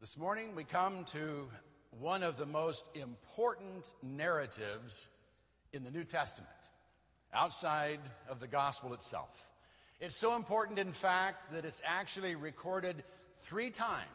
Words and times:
This 0.00 0.16
morning 0.16 0.54
we 0.56 0.64
come 0.64 1.04
to 1.08 1.46
one 1.90 2.22
of 2.22 2.38
the 2.38 2.46
most 2.46 2.88
important 2.94 3.92
narratives 4.02 5.10
in 5.74 5.84
the 5.84 5.90
New 5.90 6.04
Testament, 6.04 6.48
outside 7.34 8.00
of 8.26 8.40
the 8.40 8.46
gospel 8.46 8.94
itself. 8.94 9.50
It's 10.00 10.16
so 10.16 10.36
important, 10.36 10.78
in 10.78 10.92
fact, 10.92 11.52
that 11.52 11.66
it's 11.66 11.82
actually 11.84 12.34
recorded 12.34 13.04
three 13.36 13.68
times 13.68 14.06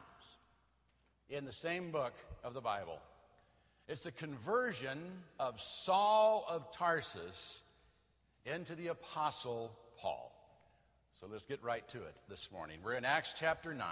in 1.29 1.46
the 1.46 1.54
same 1.54 1.92
book 1.92 2.15
of 2.43 2.56
the 2.56 2.61
Bible. 2.61 2.97
It's 3.88 4.06
the 4.06 4.11
conversion 4.11 5.00
of 5.39 5.61
Saul 5.61 6.46
of 6.50 6.71
Tarsus 6.71 7.61
into 8.43 8.74
the 8.74 8.88
Apostle 8.88 9.71
Paul. 10.00 10.32
So 11.14 11.28
let's 11.32 11.46
get 11.46 11.64
right 11.64 11.88
to 11.89 12.00
it 12.00 12.20
this 12.28 12.52
morning. 12.52 12.79
We're 12.83 12.93
in 12.93 13.06
Acts 13.06 13.36
chapter 13.38 13.71
9 13.71 13.86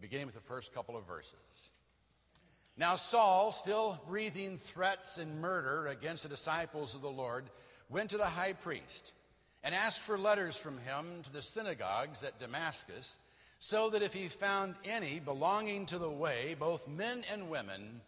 beginning 0.00 0.26
with 0.26 0.34
the 0.34 0.40
first 0.40 0.74
couple 0.74 0.96
of 0.96 1.06
verses. 1.06 1.70
Now, 2.76 2.96
Saul, 2.96 3.52
still 3.52 4.00
breathing 4.08 4.58
threats 4.58 5.18
and 5.18 5.40
murder 5.40 5.86
against 5.86 6.24
the 6.24 6.28
disciples 6.28 6.94
of 6.94 7.02
the 7.02 7.10
Lord, 7.10 7.44
went 7.88 8.10
to 8.10 8.18
the 8.18 8.24
high 8.24 8.54
priest 8.54 9.12
and 9.62 9.74
asked 9.74 10.00
for 10.00 10.18
letters 10.18 10.56
from 10.56 10.78
him 10.78 11.22
to 11.22 11.32
the 11.32 11.42
synagogues 11.42 12.24
at 12.24 12.38
Damascus, 12.38 13.16
so 13.60 13.90
that 13.90 14.02
if 14.02 14.12
he 14.12 14.28
found 14.28 14.74
any 14.84 15.20
belonging 15.20 15.86
to 15.86 15.98
the 15.98 16.10
way, 16.10 16.54
both 16.58 16.88
men 16.88 17.22
and 17.32 17.48
women, 17.48 18.00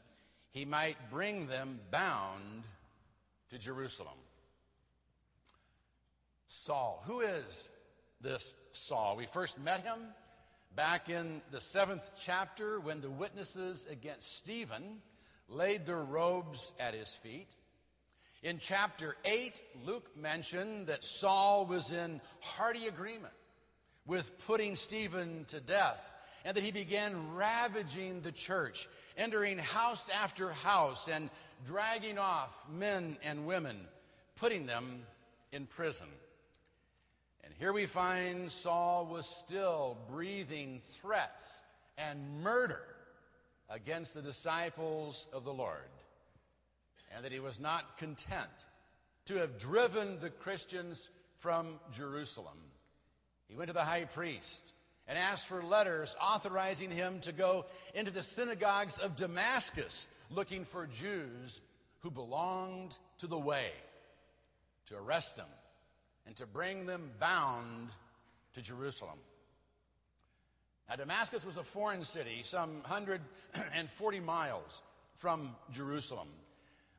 he 0.51 0.65
might 0.65 1.11
bring 1.11 1.47
them 1.47 1.81
bound 1.91 2.65
to 3.51 3.59
Jerusalem. 3.59 4.19
Saul. 6.49 7.03
Who 7.07 7.21
is 7.21 7.71
this 8.21 8.55
Saul? 8.73 9.17
We 9.17 9.27
first 9.27 9.59
met 9.61 9.83
him 9.83 9.99
Back 10.77 11.09
in 11.09 11.41
the 11.53 11.61
seventh 11.61 12.11
chapter, 12.21 12.79
when 12.79 13.01
the 13.01 13.09
witnesses 13.09 13.87
against 13.91 14.37
Stephen 14.37 15.01
laid 15.49 15.87
their 15.87 16.05
robes 16.05 16.75
at 16.79 16.93
his 16.93 17.15
feet. 17.15 17.49
In 18.43 18.59
chapter 18.59 19.17
8, 19.25 19.59
Luke 19.87 20.15
mentioned 20.15 20.89
that 20.89 21.03
Saul 21.03 21.65
was 21.65 21.93
in 21.93 22.21
hearty 22.41 22.89
agreement 22.89 23.33
with 24.05 24.39
putting 24.47 24.77
Stephen 24.77 25.47
to 25.49 25.61
death 25.61 26.13
and 26.45 26.55
that 26.55 26.63
he 26.63 26.73
began 26.73 27.35
ravaging 27.35 28.21
the 28.21 28.33
church, 28.33 28.87
entering 29.17 29.57
house 29.57 30.11
after 30.11 30.53
house 30.53 31.09
and 31.09 31.31
dragging 31.65 32.19
off 32.19 32.67
men 32.71 33.17
and 33.25 33.47
women, 33.47 33.79
putting 34.37 34.67
them 34.67 35.07
in 35.53 35.65
prison. 35.65 36.09
Here 37.59 37.73
we 37.73 37.87
find 37.87 38.53
Saul 38.53 39.07
was 39.07 39.27
still 39.27 39.97
breathing 40.11 40.83
threats 40.85 41.63
and 41.97 42.43
murder 42.43 42.83
against 43.71 44.13
the 44.13 44.21
disciples 44.21 45.27
of 45.33 45.45
the 45.45 45.55
Lord, 45.55 45.89
and 47.15 47.25
that 47.25 47.33
he 47.33 47.41
was 47.41 47.59
not 47.59 47.97
content 47.97 48.67
to 49.25 49.37
have 49.37 49.57
driven 49.57 50.21
the 50.21 50.29
Christians 50.29 51.09
from 51.39 51.81
Jerusalem. 51.95 52.59
He 53.49 53.57
went 53.57 53.69
to 53.69 53.75
the 53.75 53.81
high 53.81 54.05
priest 54.05 54.75
and 55.09 55.17
asked 55.17 55.47
for 55.47 55.63
letters 55.63 56.15
authorizing 56.21 56.91
him 56.91 57.21
to 57.21 57.33
go 57.33 57.65
into 57.95 58.11
the 58.11 58.23
synagogues 58.23 58.99
of 58.99 59.17
Damascus 59.17 60.07
looking 60.31 60.67
for 60.67 60.87
Jews 60.89 61.63
who 62.01 62.11
belonged 62.11 62.99
to 63.19 63.27
the 63.27 63.39
way 63.39 63.71
to 64.89 64.97
arrest 64.99 65.39
them 65.39 65.47
and 66.27 66.37
to 66.37 66.47
bring 66.47 66.87
them 66.87 67.11
bound 67.19 67.91
to 68.55 68.63
Jerusalem. 68.63 69.19
Now, 70.89 70.97
Damascus 70.97 71.45
was 71.45 71.57
a 71.57 71.65
foreign 71.65 72.05
city, 72.05 72.43
some 72.45 72.81
140 72.83 74.21
miles 74.21 74.83
from 75.15 75.57
Jerusalem. 75.73 76.29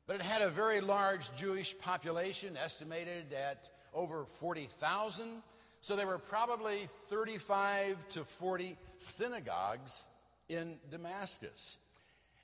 But 0.07 0.17
it 0.17 0.21
had 0.21 0.41
a 0.41 0.49
very 0.49 0.81
large 0.81 1.35
Jewish 1.35 1.77
population, 1.77 2.57
estimated 2.57 3.33
at 3.33 3.69
over 3.93 4.25
40,000. 4.25 5.41
So 5.81 5.95
there 5.95 6.07
were 6.07 6.17
probably 6.17 6.87
35 7.07 8.07
to 8.09 8.23
40 8.23 8.77
synagogues 8.99 10.05
in 10.49 10.77
Damascus. 10.89 11.77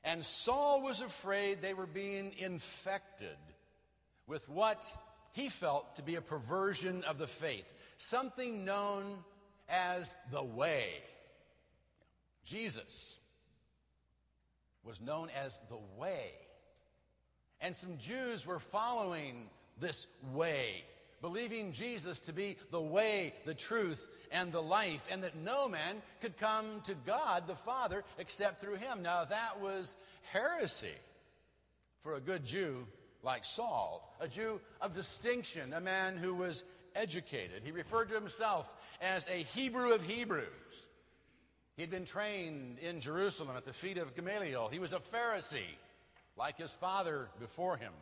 And 0.03 0.23
Saul 0.23 0.81
was 0.81 1.01
afraid 1.01 1.61
they 1.61 1.73
were 1.73 1.88
being 1.88 2.33
infected 2.38 3.38
with 4.27 4.47
what 4.49 4.85
he 5.33 5.49
felt 5.49 5.95
to 5.95 6.03
be 6.03 6.16
a 6.16 6.21
perversion 6.21 7.03
of 7.03 7.17
the 7.17 7.27
faith, 7.27 7.73
something 7.97 8.63
known 8.63 9.17
as 9.67 10.16
the 10.31 10.44
way. 10.44 10.88
Jesus 12.45 13.17
was 14.83 15.01
known 15.01 15.29
as 15.43 15.59
the 15.69 15.79
way. 15.97 16.31
And 17.61 17.75
some 17.75 17.97
Jews 17.97 18.45
were 18.45 18.59
following 18.59 19.49
this 19.79 20.05
way, 20.33 20.83
believing 21.22 21.72
Jesus 21.72 22.19
to 22.22 22.33
be 22.33 22.57
the 22.69 22.81
way, 22.81 23.33
the 23.45 23.53
truth, 23.55 24.07
and 24.31 24.51
the 24.51 24.61
life, 24.61 25.07
and 25.09 25.23
that 25.23 25.35
no 25.35 25.67
man 25.67 26.01
could 26.22 26.38
come 26.38 26.81
to 26.83 26.93
God 27.05 27.47
the 27.47 27.55
Father 27.55 28.03
except 28.19 28.61
through 28.61 28.75
him. 28.75 29.01
Now, 29.01 29.25
that 29.25 29.61
was 29.61 29.95
heresy 30.31 30.93
for 32.01 32.16
a 32.16 32.19
good 32.19 32.45
Jew 32.45 32.85
like 33.23 33.45
Saul, 33.45 34.13
a 34.19 34.28
Jew 34.28 34.59
of 34.81 34.94
distinction, 34.94 35.73
a 35.73 35.81
man 35.81 36.17
who 36.17 36.35
was 36.35 36.63
educated. 36.95 37.63
He 37.63 37.72
referred 37.72 38.09
to 38.09 38.16
himself 38.16 38.75
as 39.01 39.28
a 39.29 39.44
Hebrew 39.57 39.94
of 39.94 40.03
Hebrews. 40.03 40.88
He'd 41.78 41.89
been 41.89 42.06
trained 42.06 42.78
in 42.79 43.00
Jerusalem 43.00 43.56
at 43.57 43.66
the 43.66 43.73
feet 43.73 43.97
of 43.97 44.13
Gamaliel. 44.13 44.69
He 44.72 44.79
was 44.79 44.94
a 44.94 45.00
Pharisee, 45.00 45.78
like 46.38 46.57
his 46.57 46.73
father 46.73 47.29
before 47.39 47.78
him. 47.78 47.94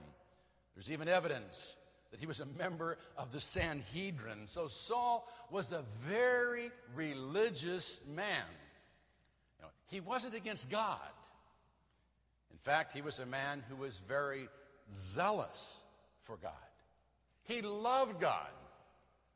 There's 0.75 0.91
even 0.91 1.07
evidence 1.07 1.75
that 2.11 2.19
he 2.19 2.25
was 2.25 2.41
a 2.41 2.45
member 2.45 2.97
of 3.17 3.31
the 3.31 3.39
Sanhedrin. 3.39 4.47
So 4.47 4.67
Saul 4.67 5.25
was 5.49 5.71
a 5.71 5.83
very 6.01 6.71
religious 6.93 7.99
man. 8.07 8.43
You 9.57 9.63
know, 9.63 9.69
he 9.87 10.01
wasn't 10.01 10.33
against 10.33 10.69
God. 10.69 10.99
In 12.51 12.57
fact, 12.57 12.91
he 12.91 13.01
was 13.01 13.19
a 13.19 13.25
man 13.25 13.63
who 13.69 13.77
was 13.77 13.97
very 13.99 14.49
zealous 14.93 15.77
for 16.23 16.37
God. 16.37 16.51
He 17.43 17.61
loved 17.61 18.19
God 18.19 18.49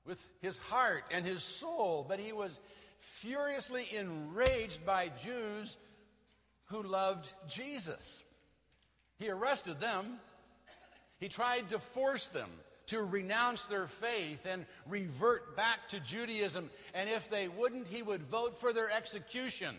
with 0.05 0.25
his 0.41 0.57
heart 0.57 1.03
and 1.11 1.25
his 1.25 1.43
soul, 1.43 2.05
but 2.07 2.19
he 2.19 2.31
was 2.31 2.59
furiously 2.99 3.85
enraged 3.95 4.85
by 4.85 5.11
Jews 5.21 5.77
who 6.65 6.83
loved 6.83 7.31
Jesus. 7.47 8.23
He 9.17 9.29
arrested 9.29 9.79
them. 9.79 10.19
He 11.19 11.27
tried 11.27 11.69
to 11.69 11.79
force 11.79 12.27
them 12.27 12.49
to 12.87 13.01
renounce 13.01 13.65
their 13.65 13.87
faith 13.87 14.45
and 14.45 14.65
revert 14.87 15.57
back 15.57 15.87
to 15.89 15.99
Judaism. 15.99 16.69
And 16.93 17.09
if 17.09 17.29
they 17.29 17.47
wouldn't, 17.47 17.87
he 17.87 18.03
would 18.03 18.21
vote 18.23 18.57
for 18.57 18.73
their 18.73 18.91
execution. 18.91 19.75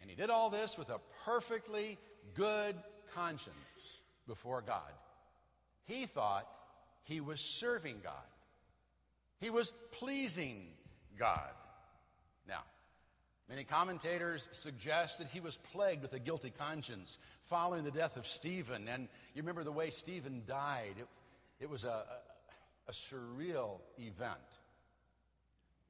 And 0.00 0.10
he 0.10 0.16
did 0.16 0.30
all 0.30 0.50
this 0.50 0.76
with 0.76 0.90
a 0.90 1.00
perfectly 1.24 1.98
good 2.34 2.76
conscience 3.14 3.65
before 4.26 4.62
God. 4.62 4.92
He 5.84 6.04
thought 6.04 6.46
he 7.04 7.20
was 7.20 7.40
serving 7.40 8.00
God, 8.02 8.14
he 9.40 9.50
was 9.50 9.72
pleasing 9.92 10.66
God. 11.18 11.50
Now, 12.48 12.62
many 13.48 13.64
commentators 13.64 14.48
suggest 14.52 15.18
that 15.18 15.28
he 15.28 15.40
was 15.40 15.56
plagued 15.56 16.02
with 16.02 16.12
a 16.12 16.18
guilty 16.18 16.50
conscience 16.50 17.18
following 17.42 17.84
the 17.84 17.90
death 17.90 18.16
of 18.16 18.26
Stephen. 18.26 18.88
And 18.88 19.08
you 19.34 19.42
remember 19.42 19.64
the 19.64 19.72
way 19.72 19.90
Stephen 19.90 20.42
died, 20.46 20.94
it, 20.98 21.06
it 21.60 21.70
was 21.70 21.84
a, 21.84 21.88
a, 21.88 22.04
a 22.88 22.92
surreal 22.92 23.80
event. 23.98 24.38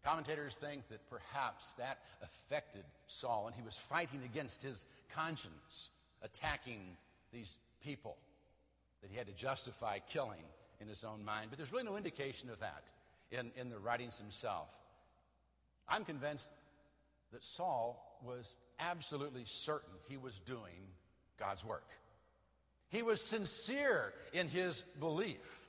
Commentators 0.05 0.55
think 0.57 0.87
that 0.89 1.01
perhaps 1.11 1.73
that 1.75 1.99
affected 2.23 2.85
Saul, 3.09 3.47
and 3.47 3.57
he 3.57 3.63
was 3.63 3.77
fighting 3.77 4.21
against 4.25 4.63
his 4.63 4.85
conscience, 5.11 5.91
attacking 6.23 6.97
these 7.33 7.59
people 7.83 8.17
that 9.07 9.13
he 9.13 9.19
had 9.19 9.29
to 9.29 9.33
justify 9.33 10.01
killing 10.09 10.43
in 10.81 10.89
his 10.89 11.05
own 11.05 11.25
mind. 11.25 11.47
But 11.51 11.59
there's 11.59 11.71
really 11.71 11.85
no 11.85 11.97
indication 11.97 12.51
of 12.51 12.59
that 12.59 12.83
in, 13.31 13.53
in 13.57 13.71
the 13.71 13.79
writings 13.79 14.19
himself. 14.19 14.69
I'm 15.89 16.05
convinced 16.05 16.51
that 17.33 17.45
Saul 17.45 18.19
was 18.25 18.57
absolutely 18.81 19.45
certain 19.45 19.93
he 20.09 20.17
was 20.17 20.41
doing 20.41 20.89
God's 21.39 21.65
work. 21.65 21.89
He 22.89 23.03
was 23.03 23.21
sincere 23.21 24.13
in 24.33 24.49
his 24.49 24.83
belief. 24.99 25.69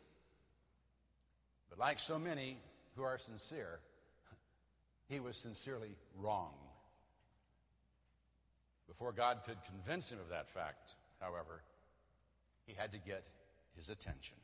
But 1.70 1.78
like 1.78 2.00
so 2.00 2.18
many 2.18 2.58
who 2.96 3.04
are 3.04 3.20
sincere, 3.20 3.80
he 5.10 5.20
was 5.20 5.38
sincerely 5.38 5.96
wrong. 6.18 6.54
Before 8.88 9.12
God 9.12 9.42
could 9.46 9.58
convince 9.64 10.12
him 10.12 10.18
of 10.20 10.30
that 10.30 10.50
fact, 10.50 10.96
however, 11.20 11.62
he 12.68 12.74
had 12.78 12.92
to 12.92 13.00
get 13.00 13.24
his 13.76 13.90
attention. 13.90 14.38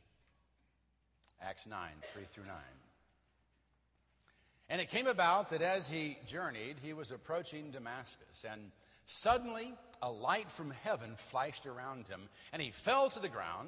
Acts 1.41 1.67
9, 1.67 1.77
3 2.13 2.23
through 2.31 2.45
9. 2.45 2.55
And 4.69 4.81
it 4.81 4.89
came 4.89 5.07
about 5.07 5.49
that 5.49 5.61
as 5.61 5.87
he 5.87 6.17
journeyed, 6.25 6.77
he 6.81 6.93
was 6.93 7.11
approaching 7.11 7.69
Damascus, 7.71 8.45
and 8.49 8.71
suddenly 9.05 9.73
a 10.01 10.09
light 10.09 10.49
from 10.49 10.71
heaven 10.83 11.11
flashed 11.17 11.67
around 11.67 12.07
him, 12.07 12.21
and 12.53 12.61
he 12.61 12.71
fell 12.71 13.09
to 13.09 13.19
the 13.19 13.29
ground 13.29 13.67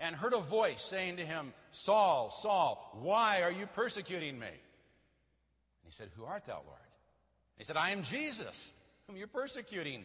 and 0.00 0.14
heard 0.14 0.34
a 0.34 0.38
voice 0.38 0.82
saying 0.82 1.16
to 1.16 1.24
him, 1.24 1.52
Saul, 1.70 2.30
Saul, 2.30 2.98
why 3.00 3.42
are 3.42 3.50
you 3.50 3.66
persecuting 3.66 4.38
me? 4.38 4.46
And 4.46 4.54
he 5.86 5.92
said, 5.92 6.08
Who 6.16 6.24
art 6.24 6.44
thou, 6.44 6.54
Lord? 6.66 6.66
And 6.68 7.58
he 7.58 7.64
said, 7.64 7.76
I 7.76 7.90
am 7.90 8.02
Jesus, 8.02 8.72
whom 9.06 9.16
you're 9.16 9.26
persecuting. 9.26 10.04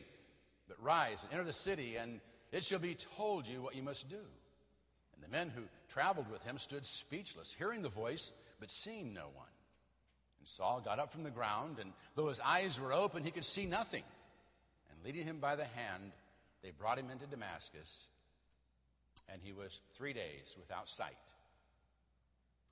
But 0.68 0.82
rise 0.84 1.24
and 1.24 1.34
enter 1.34 1.44
the 1.44 1.54
city, 1.54 1.96
and 1.96 2.22
it 2.52 2.64
shall 2.64 2.80
be 2.80 2.96
told 3.18 3.48
you 3.48 3.62
what 3.62 3.76
you 3.76 3.84
must 3.84 4.10
do. 4.10 4.16
And 4.16 5.24
the 5.24 5.28
men 5.28 5.50
who 5.50 5.64
traveled 5.90 6.32
with 6.32 6.44
him 6.44 6.58
stood 6.58 6.86
speechless, 6.86 7.54
hearing 7.58 7.82
the 7.82 7.90
voice, 7.90 8.32
but 8.60 8.72
seeing 8.72 9.14
no 9.14 9.28
one. 9.36 9.48
And 10.40 10.48
Saul 10.48 10.82
got 10.84 11.00
up 11.00 11.12
from 11.12 11.24
the 11.24 11.30
ground, 11.30 11.78
and 11.80 11.92
though 12.16 12.30
his 12.30 12.40
eyes 12.40 12.80
were 12.80 12.94
open, 12.94 13.24
he 13.24 13.32
could 13.32 13.46
see 13.46 13.66
nothing. 13.66 14.04
And 14.90 15.04
leading 15.04 15.26
him 15.26 15.40
by 15.40 15.56
the 15.56 15.66
hand, 15.66 16.12
they 16.64 16.72
brought 16.72 16.98
him 16.98 17.10
into 17.10 17.28
Damascus, 17.28 18.08
and 19.32 19.42
he 19.44 19.54
was 19.54 19.82
three 19.96 20.14
days 20.14 20.56
without 20.58 20.90
sight, 20.90 21.14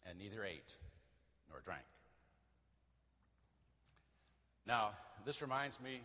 and 0.07 0.18
neither 0.18 0.44
ate 0.44 0.73
nor 1.50 1.59
drank. 1.62 1.83
Now, 4.65 4.91
this 5.25 5.41
reminds 5.41 5.80
me 5.80 6.01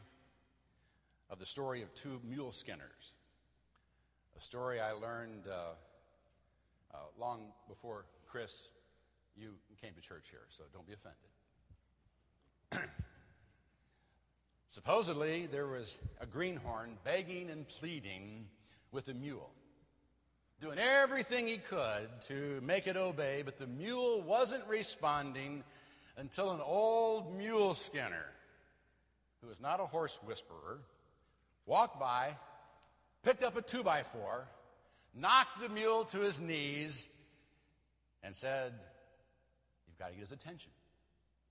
of 1.30 1.38
the 1.38 1.46
story 1.46 1.82
of 1.82 1.92
two 1.94 2.20
mule 2.28 2.52
skinners, 2.52 3.12
a 4.36 4.40
story 4.40 4.80
I 4.80 4.92
learned 4.92 5.46
uh, 5.48 5.74
uh, 6.94 6.98
long 7.18 7.52
before 7.68 8.04
Chris, 8.26 8.68
you 9.36 9.50
came 9.80 9.94
to 9.94 10.00
church 10.00 10.26
here, 10.30 10.46
so 10.48 10.64
don't 10.72 10.86
be 10.86 10.92
offended. 10.92 11.18
Supposedly, 14.68 15.46
there 15.46 15.66
was 15.66 15.98
a 16.20 16.26
greenhorn 16.26 16.96
begging 17.04 17.50
and 17.50 17.68
pleading 17.68 18.46
with 18.90 19.08
a 19.08 19.14
mule, 19.14 19.50
doing 20.60 20.78
everything 20.78 21.46
he 21.46 21.58
could 21.58 22.08
to 22.22 22.60
make 22.62 22.86
it 22.86 22.96
obey, 22.96 23.42
but 23.44 23.58
the 23.58 23.66
mule 23.66 24.22
wasn't 24.22 24.66
responding 24.68 25.64
until 26.16 26.52
an 26.52 26.60
old 26.62 27.36
mule 27.36 27.74
skinner, 27.74 28.26
who 29.40 29.48
was 29.48 29.60
not 29.60 29.80
a 29.80 29.84
horse 29.84 30.18
whisperer, 30.24 30.78
walked 31.66 31.98
by, 31.98 32.36
picked 33.22 33.42
up 33.42 33.56
a 33.56 33.62
two 33.62 33.82
by 33.82 34.02
four, 34.02 34.46
knocked 35.14 35.60
the 35.60 35.68
mule 35.68 36.04
to 36.06 36.18
his 36.18 36.40
knees, 36.40 37.08
and 38.22 38.34
said, 38.34 38.72
You've 39.88 39.98
got 39.98 40.08
to 40.08 40.12
get 40.12 40.20
his 40.20 40.32
attention 40.32 40.70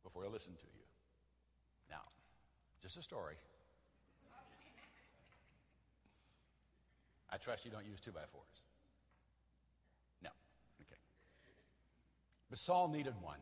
before 0.04 0.24
he'll 0.24 0.32
listen 0.32 0.54
to 0.54 0.64
you. 0.64 0.84
Now, 1.90 2.02
just 2.82 2.98
a 2.98 3.02
story. 3.02 3.36
I 7.34 7.38
trust 7.38 7.66
you 7.66 7.72
don't 7.72 7.86
use 7.86 8.02
two 8.02 8.12
by 8.12 8.22
fours. 8.32 8.44
No. 10.22 10.30
Okay. 10.82 11.00
But 12.50 12.60
Saul 12.60 12.90
needed 12.90 13.14
one. 13.22 13.40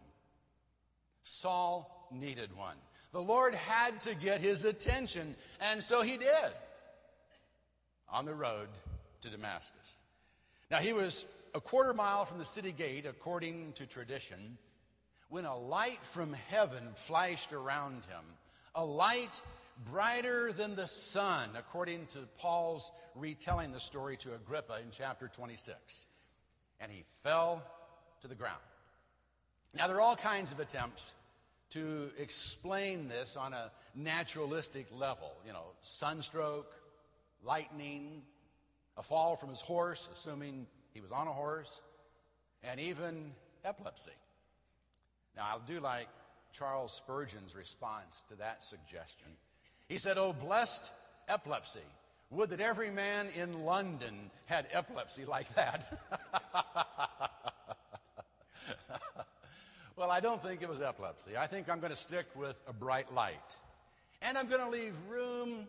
Saul 1.24 2.08
needed 2.12 2.56
one. 2.56 2.76
The 3.12 3.22
Lord 3.22 3.56
had 3.56 4.00
to 4.02 4.14
get 4.14 4.42
his 4.42 4.66
attention, 4.66 5.36
and 5.60 5.84
so 5.84 6.04
he 6.04 6.18
did 6.18 6.52
on 8.12 8.26
the 8.26 8.34
road 8.34 8.68
to 9.22 9.30
Damascus. 9.30 9.98
Now, 10.72 10.78
he 10.78 10.94
was 10.94 11.26
a 11.54 11.60
quarter 11.60 11.94
mile 11.94 12.26
from 12.26 12.38
the 12.38 12.46
city 12.46 12.72
gate, 12.72 13.06
according 13.06 13.74
to 13.74 13.86
tradition, 13.86 14.58
when 15.30 15.46
a 15.46 15.58
light 15.58 16.00
from 16.04 16.34
heaven 16.50 16.84
flashed 16.96 17.54
around 17.54 18.06
him, 18.06 18.24
a 18.76 18.84
light 18.84 19.42
brighter 19.92 20.52
than 20.52 20.76
the 20.76 20.88
sun, 20.88 21.50
according 21.58 22.06
to 22.08 22.20
Paul's 22.38 22.92
retelling 23.16 23.72
the 23.72 23.80
story 23.80 24.18
to 24.18 24.34
Agrippa 24.36 24.80
in 24.84 24.90
chapter 24.92 25.28
26. 25.28 26.08
And 26.80 26.92
he 26.92 27.04
fell 27.24 27.64
to 28.22 28.28
the 28.28 28.36
ground. 28.36 28.60
Now, 29.74 29.88
there 29.88 29.98
are 29.98 30.02
all 30.02 30.16
kinds 30.16 30.52
of 30.52 30.60
attempts 30.60 31.16
to 31.72 32.10
explain 32.18 33.08
this 33.08 33.38
on 33.38 33.54
a 33.54 33.72
naturalistic 33.96 34.88
level. 34.92 35.32
You 35.46 35.54
know, 35.54 35.66
sunstroke, 35.82 36.74
lightning, 37.44 38.22
a 38.98 39.04
fall 39.04 39.36
from 39.36 39.50
his 39.50 39.62
horse, 39.62 40.10
assuming 40.14 40.68
he 40.94 41.02
was 41.02 41.12
on 41.12 41.28
a 41.28 41.32
horse, 41.32 41.82
and 42.64 42.80
even 42.80 43.32
epilepsy. 43.64 44.12
Now, 45.36 45.44
I 45.44 45.58
do 45.66 45.80
like 45.80 46.08
Charles 46.54 46.94
Spurgeon's 46.94 47.56
response 47.56 48.24
to 48.30 48.36
that 48.36 48.64
suggestion. 48.64 49.28
He 49.88 49.98
said, 49.98 50.18
Oh, 50.18 50.34
blessed 50.34 50.92
epilepsy. 51.28 51.80
Would 52.32 52.50
that 52.52 52.60
every 52.60 52.92
man 52.92 53.28
in 53.36 53.66
London 53.66 54.30
had 54.46 54.68
epilepsy 54.72 55.26
like 55.26 55.48
that. 55.56 55.92
well, 59.96 60.12
I 60.12 60.20
don't 60.20 60.42
think 60.42 60.62
it 60.62 60.70
was 60.70 60.82
epilepsy. 60.82 61.38
I 61.38 61.48
think 61.48 61.70
I'm 61.70 61.80
going 61.80 61.92
to 61.92 61.96
stick 61.96 62.28
with 62.36 62.62
a 62.68 62.74
bright 62.74 63.12
light. 63.14 63.58
And 64.22 64.38
I'm 64.38 64.48
going 64.48 64.62
to 64.62 64.70
leave 64.70 64.94
room 65.10 65.66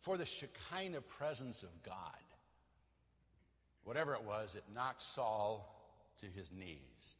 for 0.00 0.16
the 0.16 0.26
Shekinah 0.26 1.02
presence 1.02 1.62
of 1.62 1.82
God. 1.82 1.96
Whatever 3.84 4.14
it 4.14 4.24
was, 4.24 4.54
it 4.54 4.64
knocked 4.74 5.02
Saul 5.02 5.66
to 6.20 6.26
his 6.26 6.52
knees. 6.52 7.16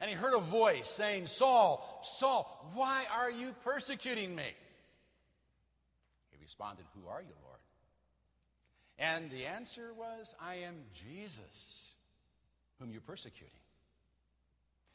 And 0.00 0.08
he 0.08 0.16
heard 0.16 0.34
a 0.34 0.40
voice 0.40 0.88
saying, 0.88 1.26
Saul, 1.26 2.00
Saul, 2.02 2.70
why 2.74 3.04
are 3.18 3.30
you 3.30 3.54
persecuting 3.64 4.34
me? 4.34 4.54
He 6.30 6.38
responded, 6.40 6.84
Who 6.94 7.08
are 7.08 7.20
you, 7.20 7.34
Lord? 7.44 7.58
And 8.98 9.30
the 9.30 9.46
answer 9.46 9.92
was, 9.96 10.34
I 10.40 10.56
am 10.56 10.74
Jesus, 10.92 11.94
whom 12.80 12.90
you're 12.90 13.00
persecuting. 13.00 13.50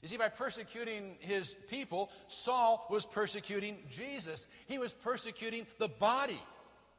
You 0.02 0.10
see, 0.10 0.18
by 0.18 0.28
persecuting 0.28 1.16
his 1.20 1.54
people, 1.70 2.12
Saul 2.28 2.86
was 2.90 3.06
persecuting 3.06 3.78
Jesus. 3.90 4.48
He 4.68 4.78
was 4.78 4.92
persecuting 4.92 5.66
the 5.80 5.88
body 5.88 6.40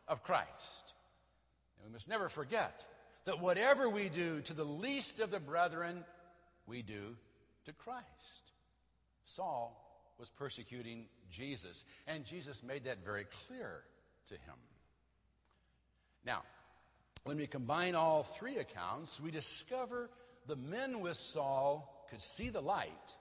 of 0.08 0.22
Christ. 0.22 0.94
And 1.78 1.86
we 1.86 1.92
must 1.92 2.08
never 2.08 2.28
forget 2.28 2.84
that 3.24 3.40
whatever 3.40 3.88
we 3.88 4.08
do 4.08 4.40
to 4.42 4.54
the 4.54 4.64
least 4.64 5.20
of 5.20 5.30
the 5.30 5.40
brethren, 5.40 6.04
we 6.66 6.82
do 6.82 7.16
to 7.64 7.72
Christ. 7.72 8.52
Saul 9.24 9.80
was 10.18 10.30
persecuting 10.30 11.06
Jesus, 11.30 11.84
and 12.06 12.24
Jesus 12.24 12.62
made 12.62 12.84
that 12.84 13.04
very 13.04 13.24
clear 13.46 13.82
to 14.26 14.34
him. 14.34 14.54
Now, 16.24 16.42
when 17.24 17.38
we 17.38 17.46
combine 17.46 17.94
all 17.94 18.22
three 18.22 18.58
accounts, 18.58 19.20
we 19.20 19.30
discover 19.30 20.10
the 20.46 20.56
men 20.56 21.00
with 21.00 21.16
Saul 21.16 22.06
could 22.10 22.20
see 22.20 22.50
the 22.50 22.60
light, 22.60 23.16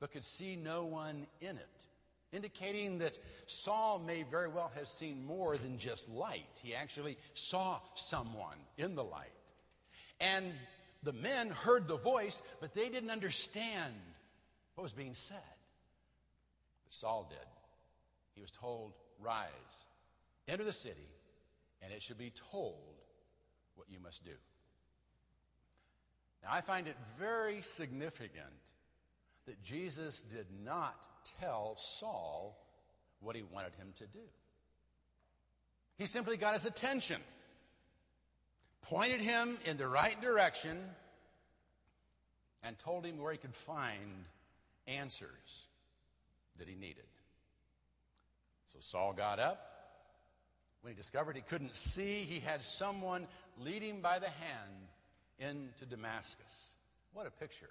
but 0.00 0.12
could 0.12 0.24
see 0.24 0.56
no 0.56 0.84
one 0.84 1.26
in 1.40 1.56
it 1.56 1.86
indicating 2.32 2.98
that 2.98 3.18
Saul 3.46 3.98
may 3.98 4.22
very 4.22 4.48
well 4.48 4.72
have 4.74 4.88
seen 4.88 5.24
more 5.24 5.56
than 5.56 5.78
just 5.78 6.08
light. 6.08 6.60
He 6.62 6.74
actually 6.74 7.18
saw 7.34 7.80
someone 7.94 8.56
in 8.78 8.94
the 8.94 9.04
light. 9.04 9.28
And 10.20 10.52
the 11.02 11.12
men 11.12 11.50
heard 11.50 11.88
the 11.88 11.96
voice, 11.96 12.42
but 12.60 12.74
they 12.74 12.88
didn't 12.88 13.10
understand 13.10 13.92
what 14.74 14.84
was 14.84 14.92
being 14.92 15.14
said. 15.14 15.36
But 16.84 16.94
Saul 16.94 17.26
did. 17.28 17.38
He 18.34 18.40
was 18.40 18.50
told, 18.50 18.92
Rise, 19.20 19.86
enter 20.48 20.64
the 20.64 20.72
city, 20.72 21.08
and 21.82 21.92
it 21.92 22.02
should 22.02 22.18
be 22.18 22.32
told 22.50 22.94
what 23.74 23.88
you 23.90 23.98
must 24.00 24.24
do. 24.24 24.32
Now, 26.42 26.50
I 26.52 26.60
find 26.60 26.88
it 26.88 26.96
very 27.18 27.60
significant 27.60 28.46
that 29.46 29.62
Jesus 29.62 30.22
did 30.22 30.46
tell 31.40 31.76
Saul 31.76 32.58
what 33.20 33.36
he 33.36 33.42
wanted 33.42 33.74
him 33.74 33.92
to 33.96 34.06
do. 34.06 34.24
He 35.96 36.06
simply 36.06 36.36
got 36.36 36.54
his 36.54 36.66
attention, 36.66 37.20
pointed 38.82 39.20
him 39.20 39.58
in 39.64 39.76
the 39.76 39.86
right 39.86 40.20
direction, 40.20 40.78
and 42.62 42.78
told 42.78 43.04
him 43.04 43.18
where 43.18 43.32
he 43.32 43.38
could 43.38 43.54
find 43.54 44.24
answers 44.86 45.66
that 46.58 46.68
he 46.68 46.74
needed. 46.74 47.04
So 48.72 48.78
Saul 48.80 49.12
got 49.12 49.38
up. 49.38 49.68
When 50.80 50.92
he 50.92 50.96
discovered 50.96 51.36
he 51.36 51.42
couldn't 51.42 51.76
see, 51.76 52.22
he 52.22 52.40
had 52.40 52.64
someone 52.64 53.28
lead 53.58 53.82
him 53.82 54.00
by 54.00 54.18
the 54.18 54.28
hand 54.28 54.88
into 55.38 55.86
Damascus. 55.86 56.74
What 57.12 57.26
a 57.26 57.30
picture. 57.30 57.70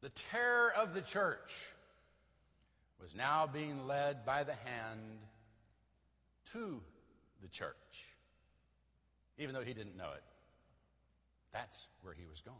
The 0.00 0.08
terror 0.08 0.72
of 0.76 0.94
the 0.94 1.02
church 1.02 1.74
was 3.04 3.14
now 3.14 3.46
being 3.46 3.86
led 3.86 4.24
by 4.24 4.44
the 4.44 4.54
hand 4.54 5.00
to 6.52 6.80
the 7.42 7.48
church, 7.48 8.08
even 9.36 9.54
though 9.54 9.60
he 9.60 9.74
didn't 9.74 9.94
know 9.94 10.10
it. 10.14 10.22
That's 11.52 11.86
where 12.00 12.14
he 12.14 12.24
was 12.30 12.40
going. 12.40 12.56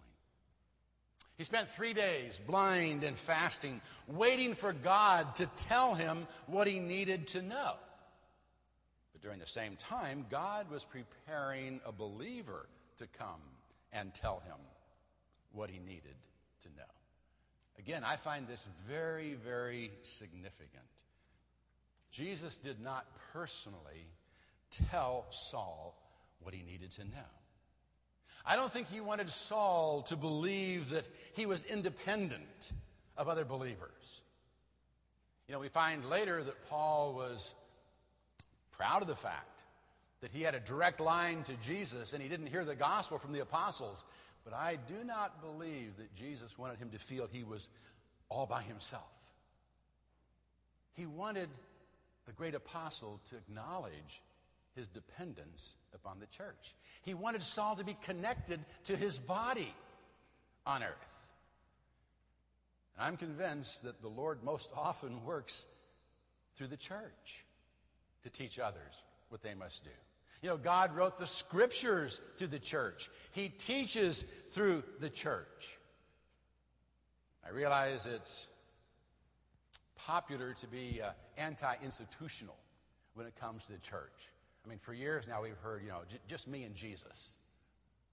He 1.39 1.45
spent 1.45 1.71
three 1.71 1.95
days 1.95 2.43
blind 2.47 3.05
and 3.05 3.17
fasting, 3.17 3.81
waiting 4.07 4.53
for 4.53 4.75
God 4.75 5.35
to 5.37 5.47
tell 5.57 5.95
him 5.95 6.27
what 6.47 6.67
he 6.67 6.79
needed 6.79 7.27
to 7.29 7.41
know. 7.41 7.73
But 9.15 9.23
during 9.23 9.39
the 9.39 9.47
same 9.47 9.77
time, 9.77 10.27
God 10.29 10.71
was 10.71 10.85
preparing 10.85 11.81
a 11.87 11.93
believer 11.93 12.69
to 12.99 13.07
come 13.19 13.41
and 13.95 14.13
tell 14.13 14.41
him 14.41 14.59
what 15.53 15.71
he 15.71 15.79
needed 15.79 16.17
to 16.65 16.69
know. 16.77 16.85
Again, 17.79 18.05
I 18.05 18.17
find 18.17 18.47
this 18.47 18.67
very, 18.89 19.35
very 19.35 19.91
significant. 20.03 20.85
Jesus 22.11 22.57
did 22.57 22.81
not 22.81 23.07
personally 23.33 24.07
tell 24.71 25.27
Saul 25.31 25.97
what 26.41 26.55
he 26.55 26.63
needed 26.63 26.91
to 26.93 27.05
know. 27.05 27.31
I 28.47 28.57
don't 28.57 28.71
think 28.71 28.89
he 28.89 29.01
wanted 29.01 29.31
Saul 29.31 30.03
to 30.03 30.17
believe 30.17 30.91
that 30.91 31.09
he 31.35 31.47
was 31.47 31.65
independent 31.65 32.73
of 33.17 33.29
other 33.29 33.45
believers. 33.45 34.23
You 35.49 35.55
know, 35.55 35.61
we 35.61 35.69
find 35.69 36.09
later 36.09 36.43
that 36.43 36.69
Paul 36.69 37.15
was 37.15 37.55
proud 38.73 39.03
of 39.03 39.09
the 39.09 39.17
fact 39.17 39.63
that 40.21 40.31
he 40.31 40.43
had 40.43 40.55
a 40.55 40.61
direct 40.61 41.01
line 41.01 41.43
to 41.45 41.55
Jesus 41.55 42.13
and 42.13 42.23
he 42.23 42.29
didn't 42.29 42.47
hear 42.47 42.65
the 42.65 42.75
gospel 42.75 43.19
from 43.19 43.33
the 43.33 43.41
apostles. 43.41 44.05
But 44.45 44.53
I 44.55 44.77
do 44.77 45.05
not 45.05 45.41
believe 45.41 45.97
that 45.97 46.15
Jesus 46.15 46.59
wanted 46.59 46.79
him 46.79 46.91
to 46.91 46.99
feel 46.99 47.27
he 47.31 47.45
was 47.45 47.69
all 48.29 48.47
by 48.47 48.63
himself. 48.63 49.03
He 50.95 51.07
wanted 51.07 51.49
the 52.27 52.33
great 52.33 52.55
apostle 52.55 53.21
to 53.31 53.37
acknowledge 53.37 54.23
his 54.77 54.89
dependence 54.89 55.75
upon 55.95 56.21
the 56.21 56.27
church. 56.27 56.75
He 57.03 57.15
wanted 57.15 57.43
Saul 57.43 57.77
to 57.77 57.85
be 57.85 57.97
connected 58.03 58.61
to 58.85 58.97
his 58.97 59.19
body 59.19 59.73
on 60.67 60.83
earth. 60.83 61.33
And 62.97 63.07
I'm 63.07 63.17
convinced 63.17 63.83
that 63.85 64.03
the 64.03 64.09
Lord 64.09 64.43
most 64.43 64.71
often 64.77 65.25
works 65.25 65.67
through 66.57 66.69
the 66.69 66.77
church 66.77 67.45
to 68.23 68.31
teach 68.31 68.59
others 68.59 69.03
what 69.29 69.43
they 69.43 69.55
must 69.55 69.85
do. 69.85 69.91
You 70.45 70.51
know, 70.51 70.57
God 70.59 70.95
wrote 70.95 71.17
the 71.17 71.27
scriptures 71.27 72.21
through 72.37 72.49
the 72.49 72.59
church, 72.59 73.09
He 73.33 73.49
teaches 73.49 74.27
through 74.51 74.85
the 75.01 75.09
church. 75.09 75.79
I 77.47 77.49
realize 77.49 78.05
it's 78.05 78.47
popular 79.97 80.53
to 80.53 80.67
be 80.67 81.01
uh, 81.03 81.13
anti 81.39 81.75
institutional 81.83 82.57
when 83.15 83.27
it 83.27 83.35
comes 83.41 83.65
to 83.65 83.73
the 83.73 83.79
church. 83.79 84.13
I 84.67 84.69
mean, 84.69 84.79
for 84.79 84.93
years 84.93 85.27
now 85.27 85.41
we've 85.41 85.57
heard, 85.63 85.81
you 85.83 85.89
know, 85.89 86.03
j- 86.11 86.19
just 86.29 86.47
me 86.47 86.65
and 86.65 86.75
Jesus. 86.75 87.33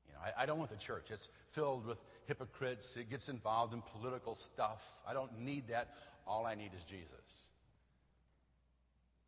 You 0.08 0.14
know, 0.14 0.20
I, 0.24 0.44
I 0.44 0.46
don't 0.46 0.58
want 0.58 0.72
the 0.72 0.78
church. 0.78 1.12
It's 1.12 1.28
filled 1.52 1.86
with 1.86 2.02
hypocrites. 2.28 2.96
It 2.96 3.10
gets 3.10 3.28
involved 3.28 3.74
in 3.74 3.82
political 3.82 4.36
stuff. 4.36 5.02
I 5.06 5.12
don't 5.12 5.38
need 5.38 5.68
that. 5.68 5.96
All 6.26 6.46
I 6.46 6.56
need 6.56 6.72
is 6.78 6.86
Jesus. 6.86 7.50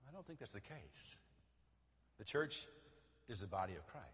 I 0.07 0.13
don't 0.13 0.25
think 0.25 0.39
that's 0.39 0.53
the 0.53 0.61
case. 0.61 1.17
The 2.17 2.23
church 2.23 2.65
is 3.29 3.39
the 3.39 3.47
body 3.47 3.73
of 3.73 3.85
Christ. 3.87 4.07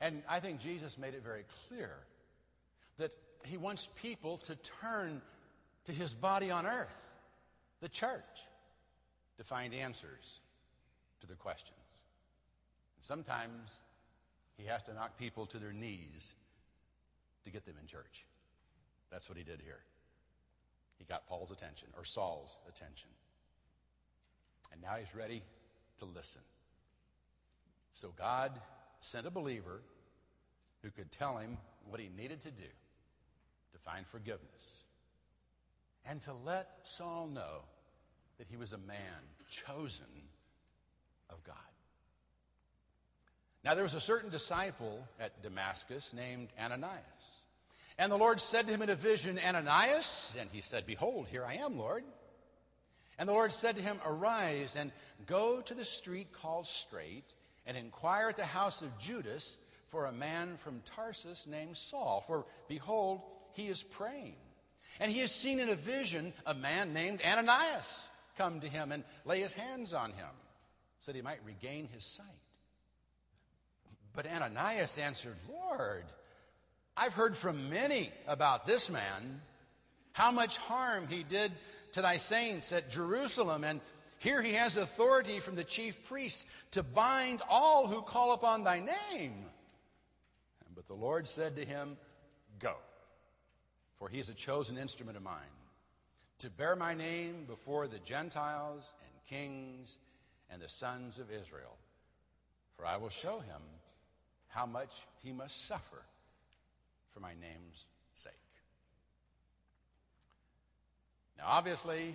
And 0.00 0.22
I 0.28 0.40
think 0.40 0.60
Jesus 0.60 0.98
made 0.98 1.14
it 1.14 1.22
very 1.22 1.44
clear 1.68 1.90
that 2.98 3.12
he 3.44 3.56
wants 3.56 3.88
people 4.02 4.38
to 4.38 4.56
turn 4.56 5.22
to 5.86 5.92
his 5.92 6.14
body 6.14 6.50
on 6.50 6.66
earth, 6.66 7.12
the 7.80 7.88
church, 7.88 8.46
to 9.38 9.44
find 9.44 9.72
answers 9.72 10.40
to 11.20 11.26
their 11.26 11.36
questions. 11.36 11.78
And 12.96 13.04
sometimes 13.04 13.80
he 14.56 14.66
has 14.66 14.82
to 14.84 14.94
knock 14.94 15.18
people 15.18 15.46
to 15.46 15.58
their 15.58 15.72
knees 15.72 16.34
to 17.44 17.50
get 17.50 17.64
them 17.64 17.76
in 17.80 17.86
church. 17.86 18.24
That's 19.10 19.28
what 19.28 19.38
he 19.38 19.44
did 19.44 19.60
here. 19.64 19.80
He 20.98 21.04
got 21.04 21.26
Paul's 21.28 21.50
attention, 21.50 21.88
or 21.96 22.04
Saul's 22.04 22.58
attention. 22.68 23.10
And 24.72 24.82
now 24.82 24.96
he's 24.98 25.14
ready 25.14 25.42
to 25.98 26.04
listen. 26.06 26.42
So 27.96 28.12
God 28.18 28.52
sent 29.00 29.26
a 29.26 29.30
believer 29.30 29.80
who 30.82 30.90
could 30.90 31.10
tell 31.10 31.38
him 31.38 31.56
what 31.88 31.98
he 31.98 32.10
needed 32.14 32.42
to 32.42 32.50
do 32.50 32.68
to 33.72 33.78
find 33.78 34.06
forgiveness 34.06 34.84
and 36.04 36.20
to 36.20 36.34
let 36.44 36.68
Saul 36.82 37.26
know 37.26 37.62
that 38.36 38.48
he 38.50 38.58
was 38.58 38.74
a 38.74 38.78
man 38.78 38.98
chosen 39.48 40.04
of 41.30 41.42
God. 41.42 41.56
Now, 43.64 43.72
there 43.72 43.82
was 43.82 43.94
a 43.94 44.00
certain 44.00 44.28
disciple 44.28 45.02
at 45.18 45.42
Damascus 45.42 46.12
named 46.12 46.48
Ananias. 46.62 47.46
And 47.98 48.12
the 48.12 48.18
Lord 48.18 48.42
said 48.42 48.66
to 48.66 48.74
him 48.74 48.82
in 48.82 48.90
a 48.90 48.94
vision, 48.94 49.40
Ananias? 49.42 50.36
And 50.38 50.50
he 50.52 50.60
said, 50.60 50.86
Behold, 50.86 51.28
here 51.30 51.46
I 51.46 51.54
am, 51.54 51.78
Lord. 51.78 52.04
And 53.18 53.26
the 53.26 53.32
Lord 53.32 53.54
said 53.54 53.76
to 53.76 53.82
him, 53.82 53.98
Arise 54.04 54.76
and 54.76 54.92
go 55.24 55.62
to 55.62 55.72
the 55.72 55.82
street 55.82 56.30
called 56.34 56.66
Straight 56.66 57.32
and 57.66 57.76
inquire 57.76 58.28
at 58.28 58.36
the 58.36 58.44
house 58.44 58.82
of 58.82 58.98
Judas 58.98 59.56
for 59.88 60.06
a 60.06 60.12
man 60.12 60.56
from 60.58 60.82
Tarsus 60.84 61.46
named 61.46 61.76
Saul. 61.76 62.22
For 62.26 62.46
behold, 62.68 63.22
he 63.52 63.66
is 63.66 63.82
praying. 63.82 64.36
And 65.00 65.10
he 65.10 65.20
has 65.20 65.32
seen 65.32 65.58
in 65.58 65.68
a 65.68 65.74
vision 65.74 66.32
a 66.46 66.54
man 66.54 66.92
named 66.92 67.20
Ananias 67.24 68.08
come 68.38 68.60
to 68.60 68.68
him 68.68 68.92
and 68.92 69.04
lay 69.24 69.40
his 69.40 69.52
hands 69.52 69.92
on 69.92 70.10
him 70.12 70.28
so 70.98 71.12
that 71.12 71.16
he 71.16 71.22
might 71.22 71.40
regain 71.44 71.88
his 71.92 72.04
sight. 72.04 72.26
But 74.14 74.26
Ananias 74.26 74.98
answered, 74.98 75.36
Lord, 75.48 76.04
I've 76.96 77.12
heard 77.12 77.36
from 77.36 77.68
many 77.68 78.10
about 78.26 78.66
this 78.66 78.90
man, 78.90 79.42
how 80.12 80.32
much 80.32 80.56
harm 80.56 81.06
he 81.08 81.22
did 81.22 81.52
to 81.92 82.02
thy 82.02 82.16
saints 82.16 82.72
at 82.72 82.90
Jerusalem, 82.90 83.64
and 83.64 83.80
here 84.18 84.42
he 84.42 84.52
has 84.52 84.76
authority 84.76 85.40
from 85.40 85.56
the 85.56 85.64
chief 85.64 86.04
priests 86.08 86.46
to 86.72 86.82
bind 86.82 87.42
all 87.50 87.86
who 87.86 88.02
call 88.02 88.32
upon 88.32 88.64
thy 88.64 88.80
name. 88.80 89.44
But 90.74 90.88
the 90.88 90.94
Lord 90.94 91.26
said 91.26 91.56
to 91.56 91.64
him, 91.64 91.96
Go, 92.58 92.74
for 93.96 94.08
he 94.08 94.18
is 94.18 94.28
a 94.28 94.34
chosen 94.34 94.78
instrument 94.78 95.16
of 95.16 95.22
mine, 95.22 95.34
to 96.38 96.50
bear 96.50 96.76
my 96.76 96.94
name 96.94 97.44
before 97.46 97.86
the 97.86 97.98
Gentiles 97.98 98.94
and 99.00 99.38
kings 99.38 99.98
and 100.50 100.60
the 100.60 100.68
sons 100.68 101.18
of 101.18 101.30
Israel. 101.30 101.76
For 102.76 102.86
I 102.86 102.98
will 102.98 103.08
show 103.08 103.40
him 103.40 103.62
how 104.48 104.66
much 104.66 104.90
he 105.22 105.32
must 105.32 105.66
suffer 105.66 106.02
for 107.12 107.20
my 107.20 107.32
name's 107.40 107.86
sake. 108.14 108.32
Now, 111.38 111.44
obviously, 111.46 112.14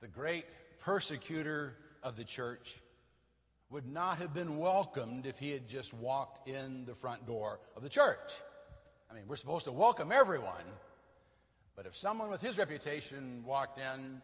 the 0.00 0.08
great 0.08 0.44
persecutor 0.80 1.76
of 2.02 2.16
the 2.16 2.24
church 2.24 2.80
would 3.70 3.86
not 3.86 4.18
have 4.18 4.34
been 4.34 4.58
welcomed 4.58 5.26
if 5.26 5.38
he 5.38 5.52
had 5.52 5.68
just 5.68 5.94
walked 5.94 6.48
in 6.48 6.84
the 6.86 6.94
front 6.94 7.26
door 7.26 7.60
of 7.76 7.82
the 7.82 7.88
church. 7.88 8.32
I 9.10 9.14
mean, 9.14 9.24
we're 9.28 9.36
supposed 9.36 9.66
to 9.66 9.72
welcome 9.72 10.10
everyone, 10.12 10.64
but 11.76 11.86
if 11.86 11.96
someone 11.96 12.30
with 12.30 12.40
his 12.40 12.58
reputation 12.58 13.44
walked 13.46 13.78
in, 13.78 14.20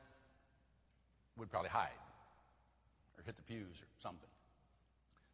would 1.36 1.50
probably 1.50 1.70
hide 1.70 1.90
or 3.18 3.24
hit 3.24 3.36
the 3.36 3.42
pews 3.42 3.82
or 3.82 3.86
something. 4.00 4.28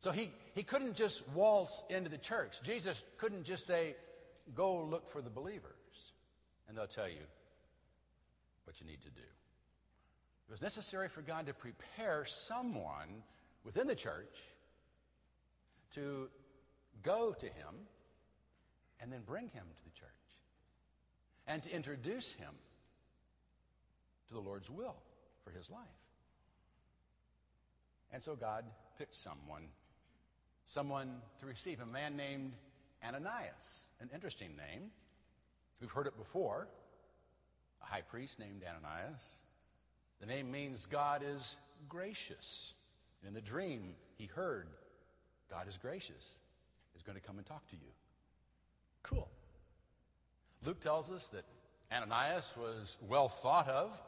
So 0.01 0.11
he, 0.11 0.33
he 0.55 0.63
couldn't 0.63 0.97
just 0.97 1.27
waltz 1.29 1.85
into 1.89 2.11
the 2.11 2.19
church. 2.19 2.61
Jesus 2.63 3.05
couldn't 3.19 3.45
just 3.45 3.67
say, 3.67 3.95
Go 4.55 4.83
look 4.83 5.09
for 5.09 5.23
the 5.23 5.31
believers, 5.31 6.13
and 6.69 6.77
they'll 6.77 6.89
tell 6.89 7.09
you 7.09 7.25
what 8.65 8.81
you 8.81 8.87
need 8.87 9.01
to 9.03 9.11
do. 9.11 9.23
It 10.53 10.61
was 10.61 10.61
necessary 10.61 11.09
for 11.09 11.23
God 11.23 11.47
to 11.47 11.55
prepare 11.55 12.27
someone 12.27 13.23
within 13.65 13.87
the 13.87 13.95
church 13.95 14.37
to 15.95 16.29
go 17.03 17.33
to 17.33 17.47
him 17.47 17.75
and 19.01 19.11
then 19.11 19.23
bring 19.25 19.49
him 19.49 19.65
to 19.75 19.85
the 19.85 19.99
church 19.99 20.11
and 21.47 21.63
to 21.63 21.75
introduce 21.75 22.33
him 22.33 22.51
to 24.29 24.35
the 24.35 24.41
Lord's 24.41 24.69
will 24.69 24.97
for 25.43 25.53
his 25.53 25.71
life. 25.71 25.81
And 28.13 28.23
so 28.23 28.37
God 28.37 28.67
picked 28.99 29.17
someone, 29.17 29.69
someone 30.67 31.23
to 31.41 31.47
receive, 31.47 31.81
a 31.81 31.87
man 31.87 32.15
named 32.15 32.53
Ananias, 33.03 33.87
an 34.03 34.11
interesting 34.13 34.51
name. 34.51 34.91
We've 35.81 35.91
heard 35.91 36.09
it 36.09 36.19
before. 36.19 36.69
A 37.83 37.87
high 37.87 38.03
priest 38.03 38.39
named 38.39 38.63
Ananias. 38.69 39.39
The 40.23 40.29
name 40.29 40.53
means 40.53 40.87
God 40.87 41.25
is 41.27 41.57
gracious. 41.89 42.75
And 43.21 43.29
in 43.29 43.35
the 43.35 43.41
dream, 43.41 43.97
he 44.17 44.27
heard 44.27 44.69
God 45.51 45.67
is 45.69 45.77
gracious, 45.77 46.39
is 46.95 47.03
going 47.03 47.19
to 47.19 47.27
come 47.27 47.39
and 47.39 47.47
talk 47.47 47.69
to 47.71 47.77
you. 47.77 47.91
Cool. 49.03 49.29
Luke 50.65 50.79
tells 50.79 51.11
us 51.11 51.29
that 51.31 51.45
Ananias 51.93 52.55
was 52.57 52.99
well 53.09 53.29
thought 53.29 53.69
of 53.69 54.01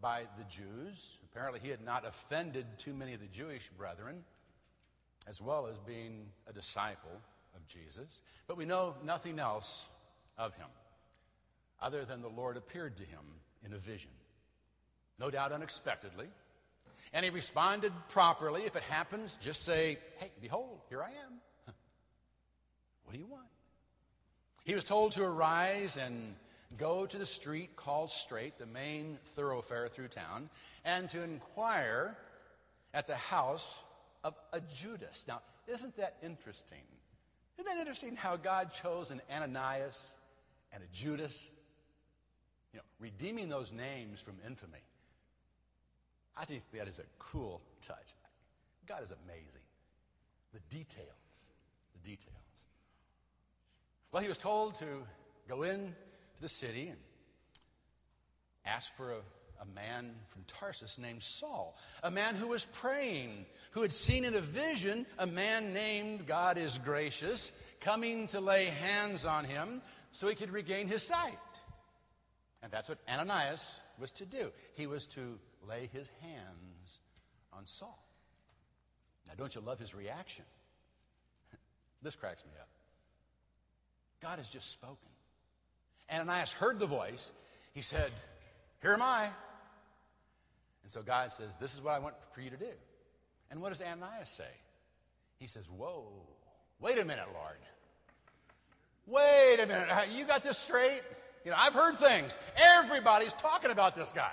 by 0.00 0.22
the 0.38 0.44
Jews. 0.44 1.18
Apparently, 1.30 1.60
he 1.62 1.68
had 1.68 1.84
not 1.84 2.06
offended 2.06 2.64
too 2.78 2.94
many 2.94 3.12
of 3.12 3.20
the 3.20 3.26
Jewish 3.26 3.68
brethren, 3.76 4.24
as 5.28 5.42
well 5.42 5.66
as 5.66 5.78
being 5.78 6.24
a 6.48 6.54
disciple 6.54 7.20
of 7.54 7.66
Jesus. 7.66 8.22
But 8.46 8.56
we 8.56 8.64
know 8.64 8.94
nothing 9.04 9.38
else 9.38 9.90
of 10.38 10.54
him, 10.54 10.68
other 11.82 12.06
than 12.06 12.22
the 12.22 12.28
Lord 12.28 12.56
appeared 12.56 12.96
to 12.96 13.02
him 13.02 13.20
in 13.62 13.74
a 13.74 13.78
vision. 13.78 14.10
No 15.18 15.30
doubt 15.30 15.52
unexpectedly. 15.52 16.26
And 17.12 17.24
he 17.24 17.30
responded 17.30 17.92
properly. 18.08 18.62
If 18.62 18.76
it 18.76 18.82
happens, 18.84 19.38
just 19.40 19.64
say, 19.64 19.98
Hey, 20.18 20.30
behold, 20.40 20.80
here 20.88 21.02
I 21.02 21.10
am. 21.10 21.40
What 23.04 23.12
do 23.12 23.18
you 23.18 23.26
want? 23.26 23.46
He 24.64 24.74
was 24.74 24.84
told 24.84 25.12
to 25.12 25.22
arise 25.22 25.98
and 25.98 26.34
go 26.78 27.06
to 27.06 27.18
the 27.18 27.26
street 27.26 27.76
called 27.76 28.10
Straight, 28.10 28.58
the 28.58 28.66
main 28.66 29.18
thoroughfare 29.22 29.88
through 29.88 30.08
town, 30.08 30.48
and 30.84 31.08
to 31.10 31.22
inquire 31.22 32.16
at 32.94 33.06
the 33.06 33.14
house 33.14 33.84
of 34.24 34.34
a 34.52 34.60
Judas. 34.74 35.26
Now, 35.28 35.42
isn't 35.66 35.96
that 35.98 36.16
interesting? 36.22 36.78
Isn't 37.58 37.70
that 37.70 37.78
interesting 37.78 38.16
how 38.16 38.36
God 38.36 38.72
chose 38.72 39.10
an 39.10 39.20
Ananias 39.30 40.14
and 40.72 40.82
a 40.82 40.86
Judas? 40.94 41.50
You 42.72 42.78
know, 42.78 42.84
redeeming 42.98 43.48
those 43.48 43.72
names 43.72 44.20
from 44.20 44.34
infamy. 44.46 44.80
I 46.36 46.44
think 46.44 46.62
that 46.72 46.88
is 46.88 46.98
a 46.98 47.04
cool 47.18 47.60
touch. 47.80 48.14
God 48.86 49.02
is 49.02 49.12
amazing. 49.24 49.62
The 50.52 50.60
details, 50.70 51.08
the 51.92 52.08
details. 52.08 52.34
Well, 54.12 54.22
he 54.22 54.28
was 54.28 54.38
told 54.38 54.76
to 54.76 54.86
go 55.48 55.62
in 55.62 55.94
to 56.36 56.42
the 56.42 56.48
city 56.48 56.88
and 56.88 56.98
ask 58.64 58.94
for 58.96 59.10
a, 59.10 59.62
a 59.62 59.66
man 59.74 60.14
from 60.28 60.44
Tarsus 60.46 60.98
named 60.98 61.22
Saul, 61.22 61.76
a 62.02 62.10
man 62.10 62.34
who 62.34 62.48
was 62.48 62.64
praying, 62.66 63.46
who 63.72 63.82
had 63.82 63.92
seen 63.92 64.24
in 64.24 64.34
a 64.34 64.40
vision 64.40 65.06
a 65.18 65.26
man 65.26 65.72
named 65.72 66.26
God 66.26 66.58
is 66.58 66.78
gracious 66.78 67.52
coming 67.80 68.26
to 68.28 68.40
lay 68.40 68.66
hands 68.66 69.26
on 69.26 69.44
him 69.44 69.82
so 70.12 70.28
he 70.28 70.34
could 70.34 70.50
regain 70.50 70.86
his 70.86 71.02
sight. 71.02 71.38
And 72.62 72.72
that's 72.72 72.88
what 72.88 72.98
Ananias 73.08 73.80
was 73.98 74.10
to 74.12 74.26
do. 74.26 74.50
He 74.74 74.86
was 74.86 75.06
to 75.08 75.38
lay 75.68 75.88
his 75.92 76.10
hands 76.20 77.00
on 77.52 77.66
Saul. 77.66 78.02
Now, 79.28 79.34
don't 79.36 79.54
you 79.54 79.60
love 79.60 79.78
his 79.78 79.94
reaction? 79.94 80.44
this 82.02 82.14
cracks 82.16 82.44
me 82.44 82.52
up. 82.60 82.68
God 84.20 84.38
has 84.38 84.48
just 84.48 84.70
spoken. 84.70 85.08
Ananias 86.12 86.52
heard 86.52 86.78
the 86.78 86.86
voice. 86.86 87.32
He 87.72 87.82
said, 87.82 88.10
Here 88.82 88.92
am 88.92 89.02
I. 89.02 89.24
And 90.82 90.92
so 90.92 91.02
God 91.02 91.32
says, 91.32 91.56
This 91.58 91.74
is 91.74 91.82
what 91.82 91.94
I 91.94 91.98
want 91.98 92.14
for 92.32 92.40
you 92.40 92.50
to 92.50 92.56
do. 92.56 92.72
And 93.50 93.60
what 93.60 93.70
does 93.70 93.80
Ananias 93.80 94.30
say? 94.30 94.44
He 95.38 95.46
says, 95.46 95.68
Whoa, 95.68 96.04
wait 96.80 96.98
a 96.98 97.04
minute, 97.04 97.26
Lord. 97.32 97.58
Wait 99.06 99.62
a 99.62 99.66
minute. 99.66 99.88
You 100.14 100.24
got 100.24 100.42
this 100.42 100.56
straight? 100.56 101.02
You 101.44 101.50
know, 101.50 101.56
I've 101.58 101.74
heard 101.74 101.96
things. 101.96 102.38
Everybody's 102.56 103.34
talking 103.34 103.70
about 103.70 103.94
this 103.94 104.12
guy. 104.12 104.32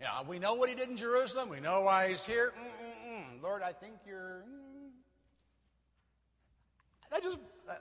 You 0.00 0.06
know, 0.06 0.22
we 0.26 0.38
know 0.38 0.54
what 0.54 0.70
he 0.70 0.74
did 0.74 0.88
in 0.88 0.96
Jerusalem. 0.96 1.50
We 1.50 1.60
know 1.60 1.82
why 1.82 2.08
he's 2.08 2.24
here. 2.24 2.52
Mm-mm-mm. 2.58 3.42
Lord, 3.42 3.62
I 3.62 3.72
think 3.72 3.96
you're. 4.06 4.44
Mm. 4.48 4.90
I 7.12 7.20
just, 7.20 7.36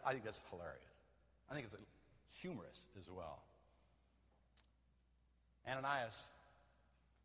I 0.06 0.12
think 0.12 0.26
that's 0.26 0.44
hilarious. 0.50 0.82
I 1.50 1.54
think 1.54 1.66
it's 1.66 1.76
humorous 2.42 2.86
as 2.98 3.10
well. 3.10 3.42
Ananias 5.68 6.22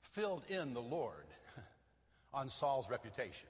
filled 0.00 0.42
in 0.48 0.74
the 0.74 0.82
Lord 0.82 1.26
on 2.34 2.48
Saul's 2.48 2.88
reputation. 2.88 3.48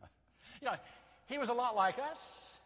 you 0.60 0.68
know, 0.68 0.74
he 1.26 1.38
was 1.38 1.48
a 1.48 1.54
lot 1.54 1.74
like 1.74 1.98
us. 1.98 2.60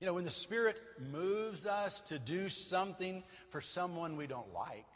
You 0.00 0.06
know, 0.06 0.14
when 0.14 0.24
the 0.24 0.30
Spirit 0.30 0.80
moves 1.12 1.64
us 1.64 2.00
to 2.02 2.18
do 2.18 2.48
something 2.48 3.22
for 3.50 3.60
someone 3.60 4.16
we 4.16 4.26
don't 4.26 4.52
like, 4.52 4.86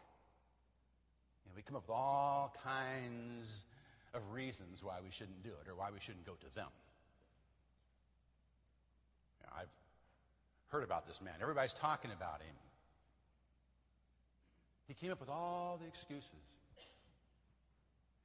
come 1.67 1.77
up 1.77 1.83
with 1.83 1.97
all 1.97 2.55
kinds 2.63 3.65
of 4.13 4.23
reasons 4.33 4.83
why 4.83 4.97
we 5.03 5.11
shouldn't 5.11 5.43
do 5.43 5.51
it 5.51 5.69
or 5.69 5.75
why 5.75 5.89
we 5.93 6.01
shouldn't 6.01 6.27
go 6.27 6.33
to 6.33 6.55
them. 6.55 6.69
You 9.41 9.47
know, 9.47 9.53
I've 9.61 9.73
heard 10.69 10.85
about 10.85 11.07
this 11.07 11.21
man. 11.21 11.35
Everybody's 11.41 11.75
talking 11.75 12.11
about 12.13 12.41
him. 12.41 12.55
He 14.87 14.95
came 14.95 15.11
up 15.11 15.21
with 15.21 15.31
all 15.31 15.79
the 15.81 15.87
excuses. 15.87 16.33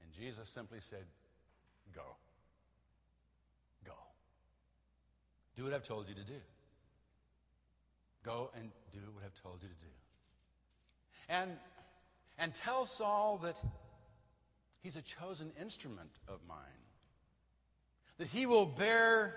And 0.03 0.11
Jesus 0.11 0.49
simply 0.49 0.79
said, 0.81 1.05
Go. 1.95 2.01
Go. 3.85 3.93
Do 5.55 5.63
what 5.63 5.73
I've 5.73 5.83
told 5.83 6.07
you 6.09 6.15
to 6.15 6.23
do. 6.23 6.39
Go 8.23 8.51
and 8.55 8.69
do 8.91 8.99
what 9.13 9.23
I've 9.23 9.41
told 9.41 9.63
you 9.63 9.69
to 9.69 9.75
do. 9.75 9.91
And, 11.29 11.51
and 12.39 12.53
tell 12.53 12.85
Saul 12.85 13.39
that 13.43 13.59
he's 14.81 14.95
a 14.95 15.01
chosen 15.01 15.51
instrument 15.61 16.11
of 16.27 16.39
mine, 16.47 16.57
that 18.17 18.27
he 18.27 18.45
will 18.45 18.65
bear 18.65 19.35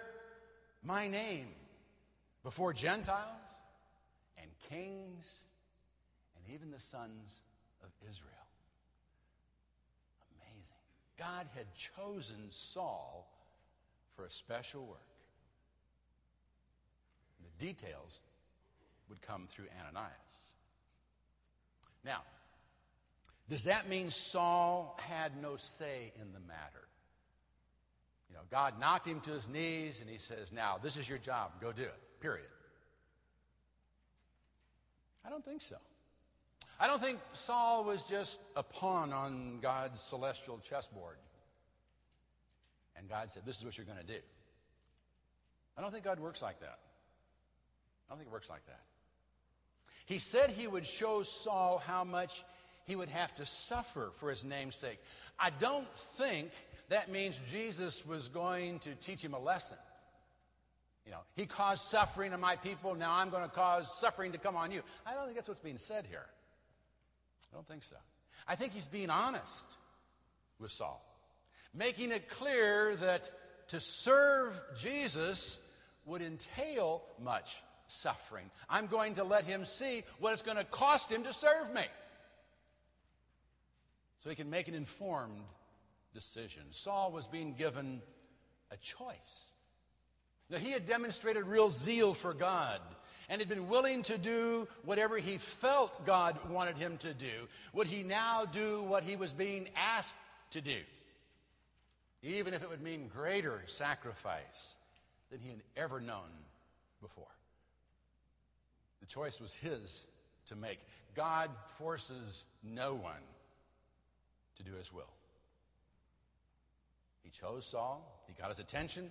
my 0.85 1.09
name 1.09 1.49
before 2.45 2.73
Gentiles 2.73 3.51
and 4.39 4.49
kings 4.71 5.45
and 6.37 6.55
even 6.55 6.71
the 6.71 6.81
sons 6.81 7.43
of 7.83 7.91
Israel. 8.09 8.31
Amazing. 10.37 10.77
God 11.19 11.49
had 11.57 11.67
chosen 11.75 12.51
Saul 12.51 13.29
for 14.15 14.25
a 14.25 14.31
special 14.31 14.87
work. 14.87 14.99
The 17.59 17.67
details 17.67 18.21
would 19.09 19.21
come 19.21 19.47
through 19.49 19.67
Ananias. 19.81 20.13
Now, 22.05 22.23
does 23.49 23.65
that 23.65 23.89
mean 23.89 24.11
Saul 24.11 24.99
had 25.07 25.33
no 25.41 25.57
say 25.57 26.13
in 26.21 26.33
the 26.33 26.41
matter? 26.41 26.89
You 28.31 28.37
know, 28.37 28.43
God 28.51 28.81
knocked 28.81 29.07
him 29.07 29.21
to 29.21 29.31
his 29.31 29.49
knees 29.49 30.01
and 30.01 30.09
he 30.09 30.19
says, 30.19 30.53
Now, 30.53 30.79
this 30.83 30.97
is 30.97 31.09
your 31.09 31.19
job. 31.19 31.53
Go 31.61 31.73
do 31.73 31.83
it. 31.83 32.21
Period. 32.21 32.47
I 35.25 35.31
don't 35.31 35.45
think 35.45 35.61
so. 35.61 35.77
I 36.81 36.87
don't 36.87 37.01
think 37.01 37.19
Saul 37.33 37.85
was 37.85 38.05
just 38.05 38.41
a 38.57 38.63
pawn 38.63 39.13
on 39.13 39.59
God's 39.61 40.01
celestial 40.01 40.59
chessboard. 40.59 41.17
And 42.97 43.09
God 43.09 43.31
said, 43.31 43.43
This 43.45 43.59
is 43.59 43.65
what 43.65 43.77
you're 43.77 43.87
going 43.87 43.99
to 43.99 44.05
do. 44.05 44.21
I 45.77 45.83
don't 45.83 45.93
think 45.93 46.05
God 46.05 46.21
works 46.21 46.43
like 46.43 46.61
that. 46.61 46.79
I 48.09 48.13
don't 48.13 48.19
think 48.19 48.29
it 48.29 48.33
works 48.33 48.51
like 48.51 48.65
that. 48.67 48.81
He 50.07 50.19
said 50.19 50.51
he 50.51 50.67
would 50.67 50.87
show 50.87 51.23
Saul 51.23 51.83
how 51.87 52.05
much 52.05 52.45
he 52.87 52.97
would 52.97 53.09
have 53.09 53.33
to 53.35 53.47
suffer 53.47 54.11
for 54.17 54.31
his 54.31 54.45
name's 54.45 54.77
sake. 54.77 54.99
I 55.39 55.51
don't 55.51 55.89
think 55.95 56.51
that 56.89 57.11
means 57.11 57.41
Jesus 57.51 58.07
was 58.07 58.29
going 58.29 58.79
to 58.81 58.95
teach 58.95 59.25
him 59.25 59.35
a 59.35 59.39
lesson. 59.39 59.79
You 61.07 61.13
know, 61.13 61.21
he 61.35 61.47
caused 61.47 61.83
suffering 61.83 62.31
to 62.31 62.39
my 62.39 62.57
people, 62.57 62.95
now 62.95 63.13
I'm 63.15 63.31
going 63.31 63.43
to 63.43 63.49
cause 63.49 63.99
suffering 63.99 64.33
to 64.33 64.39
come 64.39 64.57
on 64.57 64.71
you. 64.71 64.83
I 65.05 65.15
don't 65.15 65.25
think 65.25 65.37
that's 65.37 65.49
what's 65.49 65.61
being 65.61 65.79
said 65.79 66.07
here. 66.09 66.27
I 67.53 67.57
don't 67.57 67.67
think 67.67 67.83
so. 67.83 67.97
I 68.47 68.55
think 68.55 68.73
he's 68.73 68.87
being 68.87 69.11
honest 69.11 69.67
with 70.59 70.71
Saul, 70.71 71.05
making 71.75 72.13
it 72.13 72.29
clear 72.29 72.95
that 72.97 73.31
to 73.69 73.81
serve 73.81 74.61
Jesus 74.79 75.61
would 76.05 76.23
entail 76.23 77.03
much 77.21 77.63
suffering. 77.87 78.51
I'm 78.69 78.87
going 78.87 79.15
to 79.15 79.25
let 79.25 79.45
him 79.45 79.65
see 79.65 80.05
what 80.19 80.33
it's 80.33 80.43
going 80.43 80.57
to 80.57 80.65
cost 80.65 81.11
him 81.11 81.25
to 81.25 81.33
serve 81.33 81.75
me. 81.75 81.83
So 84.23 84.31
he 84.31 84.37
can 84.37 84.51
make 84.51 84.69
an 84.69 84.75
informed 84.75 85.43
decision. 86.15 86.63
Saul 86.71 87.11
was 87.11 87.27
being 87.27 87.55
given 87.55 88.01
a 88.71 88.77
choice. 88.77 89.51
Now, 90.49 90.59
he 90.59 90.71
had 90.71 90.87
demonstrated 90.87 91.45
real 91.47 91.71
zeal 91.71 92.15
for 92.15 92.35
God 92.35 92.81
and 93.29 93.41
had 93.41 93.49
been 93.49 93.69
willing 93.69 94.03
to 94.03 94.19
do 94.19 94.69
whatever 94.85 95.17
he 95.17 95.39
felt 95.39 96.05
God 96.05 96.39
wanted 96.51 96.77
him 96.77 96.99
to 96.99 97.15
do. 97.15 97.49
Would 97.73 97.87
he 97.87 98.03
now 98.03 98.45
do 98.45 98.83
what 98.83 99.03
he 99.03 99.17
was 99.17 99.33
being 99.33 99.71
asked 99.75 100.15
to 100.51 100.61
do? 100.61 100.79
Even 102.23 102.55
if 102.55 102.63
it 102.63 102.69
would 102.69 102.83
mean 102.83 103.09
greater 103.09 103.63
sacrifice 103.67 104.77
than 105.31 105.41
he 105.41 105.49
had 105.49 105.63
ever 105.77 106.01
known 106.01 106.31
before. 107.01 107.25
The 109.01 109.07
choice 109.07 109.41
was 109.41 109.53
his 109.53 110.07
to 110.47 110.57
make. 110.57 110.79
God 111.15 111.51
forces 111.67 112.45
no 112.63 112.95
one 112.95 113.23
to 114.57 114.63
do 114.63 114.73
his 114.75 114.93
will. 114.93 115.13
He 117.23 117.31
chose 117.31 117.67
Saul, 117.67 118.25
he 118.27 118.35
got 118.35 118.49
his 118.49 118.59
attention. 118.59 119.11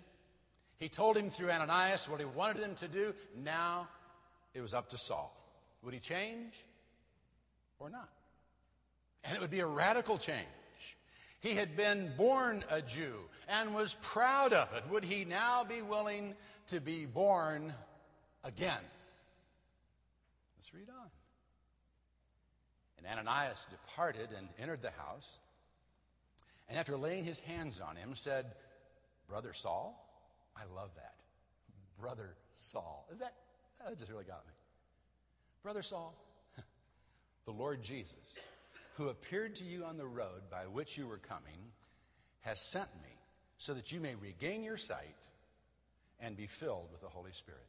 He 0.78 0.90
told 0.90 1.16
him 1.16 1.30
through 1.30 1.52
Ananias 1.52 2.10
what 2.10 2.20
he 2.20 2.26
wanted 2.26 2.64
him 2.64 2.74
to 2.76 2.88
do. 2.88 3.14
Now 3.38 3.88
it 4.54 4.62
was 4.62 4.74
up 4.74 4.90
to 4.90 4.98
Saul. 4.98 5.32
Would 5.84 5.94
he 5.94 6.00
change 6.00 6.54
or 7.78 7.90
not? 7.90 8.10
And 9.24 9.36
it 9.36 9.42
would 9.42 9.52
be 9.52 9.60
a 9.60 9.68
radical 9.68 10.18
change. 10.18 10.48
He 11.40 11.54
had 11.54 11.78
been 11.78 12.12
born 12.18 12.64
a 12.72 12.82
Jew 12.82 13.14
and 13.48 13.76
was 13.76 13.96
proud 14.02 14.54
of 14.54 14.74
it. 14.74 14.84
Would 14.90 15.04
he 15.04 15.24
now 15.24 15.64
be 15.64 15.84
willing 15.84 16.34
to 16.68 16.80
be 16.80 17.06
born 17.06 17.74
again. 18.44 18.82
Let's 20.58 20.74
read 20.74 20.88
on. 20.90 21.10
And 23.04 23.20
Ananias 23.20 23.68
departed 23.70 24.30
and 24.38 24.48
entered 24.60 24.82
the 24.82 24.92
house, 24.92 25.40
and 26.70 26.78
after 26.78 26.96
laying 26.96 27.24
his 27.24 27.40
hands 27.40 27.82
on 27.82 27.96
him, 27.96 28.16
said, 28.16 28.46
Brother 29.28 29.54
Saul? 29.54 29.98
I 30.56 30.62
love 30.74 30.92
that. 30.96 31.16
Brother 32.00 32.36
Saul. 32.54 33.08
Is 33.12 33.20
that, 33.20 33.34
that 33.84 33.98
just 33.98 34.12
really 34.12 34.24
got 34.24 34.46
me. 34.48 34.54
Brother 35.64 35.82
Saul, 35.82 36.16
the 37.46 37.52
Lord 37.52 37.84
Jesus, 37.84 38.38
who 38.96 39.10
appeared 39.10 39.56
to 39.56 39.64
you 39.64 39.84
on 39.86 39.98
the 39.98 40.06
road 40.06 40.44
by 40.50 40.64
which 40.64 40.98
you 40.98 41.08
were 41.08 41.18
coming, 41.18 41.72
has 42.42 42.60
sent 42.60 42.90
me 43.02 43.10
so 43.58 43.74
that 43.74 43.92
you 43.92 44.00
may 44.00 44.16
regain 44.16 44.64
your 44.64 44.78
sight 44.78 45.16
and 46.20 46.38
be 46.38 46.48
filled 46.48 46.88
with 46.92 47.02
the 47.02 47.08
Holy 47.08 47.32
Spirit. 47.32 47.68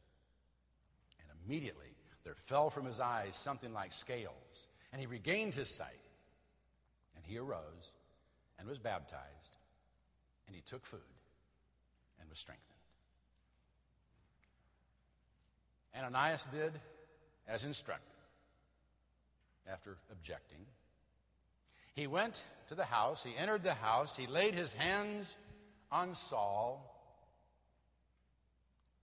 And 1.19 1.37
immediately 1.45 1.95
there 2.23 2.35
fell 2.35 2.69
from 2.69 2.85
his 2.85 2.99
eyes 2.99 3.35
something 3.35 3.73
like 3.73 3.93
scales, 3.93 4.67
and 4.93 5.01
he 5.01 5.07
regained 5.07 5.55
his 5.55 5.69
sight. 5.69 5.89
And 7.15 7.25
he 7.25 7.37
arose 7.37 7.93
and 8.59 8.67
was 8.67 8.79
baptized, 8.79 9.57
and 10.47 10.55
he 10.55 10.61
took 10.61 10.85
food 10.85 10.99
and 12.21 12.29
was 12.29 12.39
strengthened. 12.39 12.69
Ananias 15.97 16.45
did 16.51 16.73
as 17.47 17.65
instructed 17.65 18.07
after 19.71 19.97
objecting. 20.11 20.65
He 21.95 22.07
went 22.07 22.45
to 22.69 22.75
the 22.75 22.85
house, 22.85 23.23
he 23.23 23.35
entered 23.37 23.63
the 23.63 23.73
house, 23.73 24.15
he 24.15 24.27
laid 24.27 24.55
his 24.55 24.73
hands 24.73 25.37
on 25.91 26.15
Saul 26.15 26.89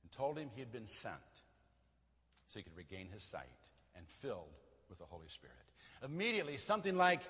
and 0.03 0.11
told 0.11 0.37
him 0.37 0.51
he 0.55 0.61
had 0.61 0.73
been 0.73 0.89
sent 0.89 1.15
so 2.49 2.59
he 2.59 2.65
could 2.65 2.77
regain 2.77 3.09
his 3.13 3.23
sight 3.23 3.45
and 3.97 4.07
filled 4.09 4.57
with 4.89 4.99
the 4.99 5.05
Holy 5.05 5.29
Spirit. 5.29 5.70
Immediately, 6.05 6.57
something 6.57 6.97
like, 6.97 7.21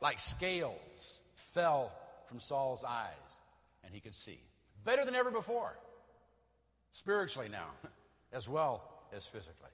like 0.00 0.18
scales 0.18 1.20
fell 1.34 1.92
from 2.26 2.40
Saul's 2.40 2.84
eyes, 2.84 3.40
and 3.84 3.92
he 3.92 4.00
could 4.00 4.14
see. 4.14 4.38
Better 4.84 5.04
than 5.04 5.14
ever 5.14 5.30
before, 5.30 5.76
spiritually 6.90 7.48
now, 7.50 7.68
as 8.32 8.48
well 8.48 8.82
as 9.14 9.26
physically. 9.26 9.70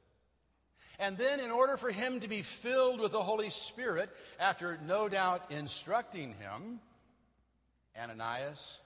And 0.98 1.16
then, 1.16 1.40
in 1.40 1.50
order 1.50 1.76
for 1.76 1.90
him 1.90 2.20
to 2.20 2.28
be 2.28 2.42
filled 2.42 3.00
with 3.00 3.12
the 3.12 3.22
Holy 3.22 3.48
Spirit, 3.48 4.10
after 4.38 4.78
no 4.86 5.08
doubt 5.08 5.50
instructing 5.50 6.34
him, 6.34 6.80
Ananias 7.98 8.80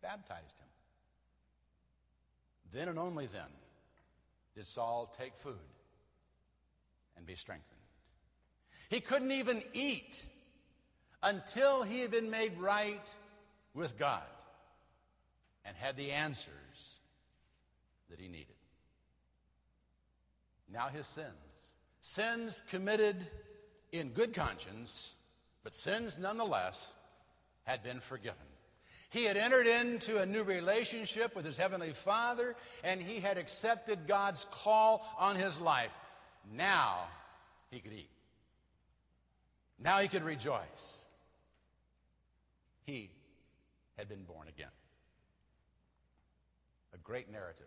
baptized 0.00 0.60
him. 0.60 0.66
Then 2.72 2.88
and 2.88 2.98
only 2.98 3.26
then 3.26 3.50
did 4.54 4.66
Saul 4.66 5.12
take 5.18 5.34
food 5.36 5.54
and 7.16 7.26
be 7.26 7.34
strengthened. 7.34 7.79
He 8.90 9.00
couldn't 9.00 9.30
even 9.30 9.62
eat 9.72 10.24
until 11.22 11.84
he 11.84 12.00
had 12.00 12.10
been 12.10 12.28
made 12.28 12.58
right 12.58 13.14
with 13.72 13.96
God 13.96 14.22
and 15.64 15.76
had 15.76 15.96
the 15.96 16.10
answers 16.10 16.98
that 18.10 18.18
he 18.18 18.26
needed. 18.26 18.46
Now 20.72 20.88
his 20.88 21.06
sins, 21.06 21.28
sins 22.00 22.64
committed 22.68 23.16
in 23.92 24.10
good 24.10 24.34
conscience, 24.34 25.14
but 25.62 25.74
sins 25.74 26.18
nonetheless, 26.18 26.92
had 27.62 27.84
been 27.84 28.00
forgiven. 28.00 28.38
He 29.10 29.24
had 29.24 29.36
entered 29.36 29.68
into 29.68 30.18
a 30.18 30.26
new 30.26 30.42
relationship 30.42 31.36
with 31.36 31.44
his 31.44 31.56
heavenly 31.56 31.92
Father, 31.92 32.56
and 32.82 33.00
he 33.00 33.20
had 33.20 33.38
accepted 33.38 34.08
God's 34.08 34.46
call 34.50 35.06
on 35.16 35.36
his 35.36 35.60
life. 35.60 35.96
Now 36.52 37.06
he 37.70 37.78
could 37.78 37.92
eat. 37.92 38.09
Now 39.82 39.98
he 39.98 40.08
could 40.08 40.22
rejoice. 40.22 41.04
He 42.84 43.10
had 43.96 44.08
been 44.08 44.24
born 44.24 44.48
again. 44.48 44.68
A 46.94 46.98
great 46.98 47.30
narrative. 47.30 47.66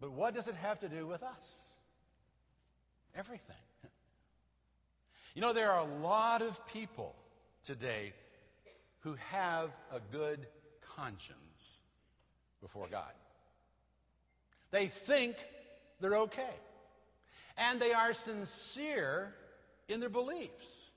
But 0.00 0.12
what 0.12 0.34
does 0.34 0.48
it 0.48 0.54
have 0.56 0.80
to 0.80 0.88
do 0.88 1.06
with 1.06 1.22
us? 1.22 1.62
Everything. 3.16 3.56
You 5.34 5.42
know, 5.42 5.52
there 5.52 5.70
are 5.70 5.86
a 5.86 6.02
lot 6.02 6.42
of 6.42 6.66
people 6.66 7.14
today 7.62 8.12
who 9.00 9.14
have 9.30 9.70
a 9.92 10.00
good 10.10 10.48
conscience 10.96 11.78
before 12.60 12.88
God. 12.90 13.12
They 14.72 14.88
think 14.88 15.36
they're 16.00 16.16
okay. 16.16 16.56
And 17.56 17.78
they 17.78 17.92
are 17.92 18.14
sincere 18.14 19.32
in 19.88 20.00
their 20.00 20.08
beliefs. 20.08 20.90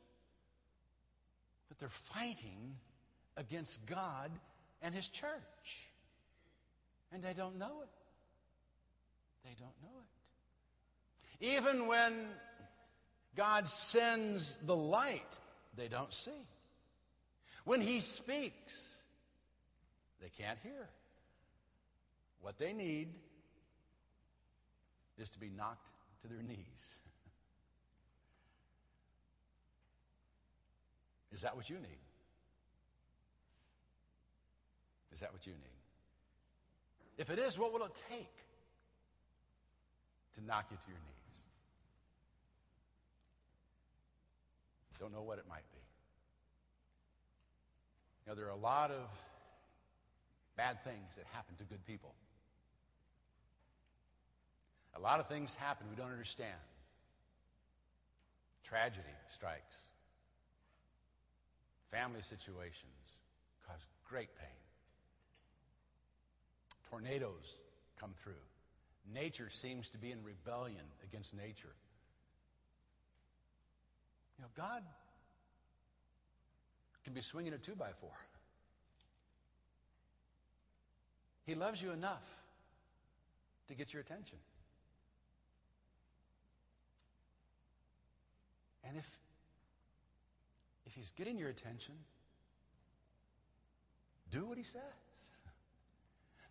But 1.69 1.79
they're 1.79 1.89
fighting 1.89 2.75
against 3.37 3.85
God 3.85 4.31
and 4.81 4.93
His 4.93 5.07
church. 5.07 5.89
And 7.13 7.23
they 7.23 7.33
don't 7.33 7.57
know 7.57 7.81
it. 7.81 7.89
They 9.43 9.55
don't 9.59 9.73
know 9.81 9.99
it. 11.39 11.57
Even 11.57 11.87
when 11.87 12.13
God 13.35 13.67
sends 13.67 14.57
the 14.65 14.75
light, 14.75 15.39
they 15.75 15.87
don't 15.87 16.13
see. 16.13 16.31
When 17.63 17.81
He 17.81 17.99
speaks, 17.99 18.95
they 20.21 20.29
can't 20.37 20.59
hear. 20.61 20.89
What 22.41 22.57
they 22.57 22.73
need 22.73 23.09
is 25.17 25.29
to 25.31 25.39
be 25.39 25.49
knocked 25.49 25.87
to 26.21 26.27
their 26.27 26.41
knees. 26.41 26.97
Is 31.33 31.41
that 31.41 31.55
what 31.55 31.69
you 31.69 31.77
need? 31.77 32.03
Is 35.13 35.19
that 35.19 35.33
what 35.33 35.45
you 35.45 35.53
need? 35.53 35.81
If 37.17 37.29
it 37.29 37.39
is, 37.39 37.57
what 37.57 37.73
will 37.73 37.85
it 37.85 38.01
take 38.09 38.33
to 40.35 40.45
knock 40.45 40.67
you 40.71 40.77
to 40.77 40.89
your 40.89 40.99
knees? 40.99 41.21
Don't 44.99 45.11
know 45.11 45.23
what 45.23 45.39
it 45.39 45.45
might 45.49 45.65
be. 45.71 45.79
You 48.23 48.31
know, 48.31 48.35
there 48.35 48.45
are 48.45 48.49
a 48.49 48.55
lot 48.55 48.91
of 48.91 49.09
bad 50.55 50.83
things 50.83 51.15
that 51.15 51.25
happen 51.33 51.55
to 51.57 51.63
good 51.63 51.83
people. 51.87 52.13
A 54.95 54.99
lot 54.99 55.19
of 55.19 55.27
things 55.27 55.55
happen 55.55 55.87
we 55.89 55.95
don't 55.95 56.11
understand. 56.11 56.53
Tragedy 58.63 59.07
strikes. 59.29 59.90
Family 61.91 62.21
situations 62.21 63.19
cause 63.67 63.85
great 64.05 64.29
pain. 64.39 64.47
Tornadoes 66.89 67.59
come 67.99 68.13
through. 68.23 68.33
Nature 69.13 69.49
seems 69.49 69.89
to 69.89 69.97
be 69.97 70.11
in 70.11 70.23
rebellion 70.23 70.85
against 71.03 71.35
nature. 71.35 71.75
You 74.37 74.43
know, 74.43 74.49
God 74.55 74.83
can 77.03 77.13
be 77.13 77.21
swinging 77.21 77.53
a 77.53 77.57
two 77.57 77.75
by 77.75 77.89
four. 77.99 78.11
He 81.45 81.55
loves 81.55 81.81
you 81.81 81.91
enough 81.91 82.25
to 83.67 83.73
get 83.73 83.93
your 83.93 84.01
attention. 84.01 84.37
And 88.87 88.97
if, 88.97 89.20
if 90.91 90.95
he's 90.95 91.11
getting 91.11 91.37
your 91.37 91.47
attention, 91.47 91.95
do 94.29 94.45
what 94.45 94.57
he 94.57 94.63
says. 94.63 94.81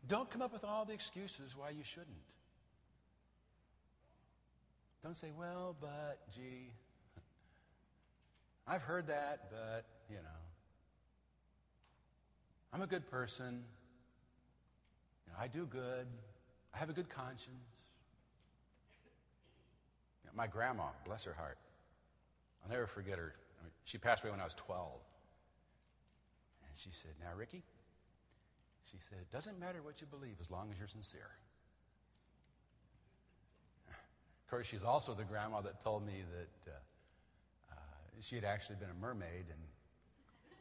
Don't 0.08 0.30
come 0.30 0.40
up 0.40 0.50
with 0.50 0.64
all 0.64 0.86
the 0.86 0.94
excuses 0.94 1.54
why 1.54 1.68
you 1.68 1.84
shouldn't. 1.84 2.08
Don't 5.04 5.14
say, 5.14 5.28
well, 5.38 5.76
but, 5.78 6.20
gee, 6.34 6.72
I've 8.66 8.80
heard 8.80 9.08
that, 9.08 9.50
but, 9.50 9.84
you 10.08 10.16
know. 10.16 10.40
I'm 12.72 12.80
a 12.80 12.86
good 12.86 13.06
person. 13.10 13.62
You 15.26 15.32
know, 15.32 15.38
I 15.38 15.48
do 15.48 15.66
good. 15.66 16.06
I 16.74 16.78
have 16.78 16.88
a 16.88 16.94
good 16.94 17.10
conscience. 17.10 17.90
You 20.24 20.28
know, 20.28 20.32
my 20.34 20.46
grandma, 20.46 20.84
bless 21.04 21.24
her 21.24 21.34
heart, 21.34 21.58
I'll 22.64 22.70
never 22.70 22.86
forget 22.86 23.18
her. 23.18 23.34
She 23.90 23.98
passed 23.98 24.22
away 24.22 24.30
when 24.30 24.40
I 24.40 24.44
was 24.44 24.54
12. 24.54 24.88
And 26.62 26.78
she 26.78 26.90
said, 26.92 27.10
Now, 27.20 27.36
Ricky, 27.36 27.64
she 28.88 28.98
said, 29.00 29.18
It 29.20 29.32
doesn't 29.32 29.58
matter 29.58 29.82
what 29.82 30.00
you 30.00 30.06
believe 30.06 30.36
as 30.40 30.48
long 30.48 30.70
as 30.70 30.78
you're 30.78 30.86
sincere. 30.86 31.32
Of 33.88 34.50
course, 34.50 34.68
she's 34.68 34.84
also 34.84 35.12
the 35.12 35.24
grandma 35.24 35.60
that 35.62 35.80
told 35.82 36.06
me 36.06 36.22
that 36.36 36.70
uh, 36.70 36.74
uh, 37.72 37.74
she 38.20 38.36
had 38.36 38.44
actually 38.44 38.76
been 38.76 38.90
a 38.90 38.94
mermaid 39.04 39.46
and 39.50 39.58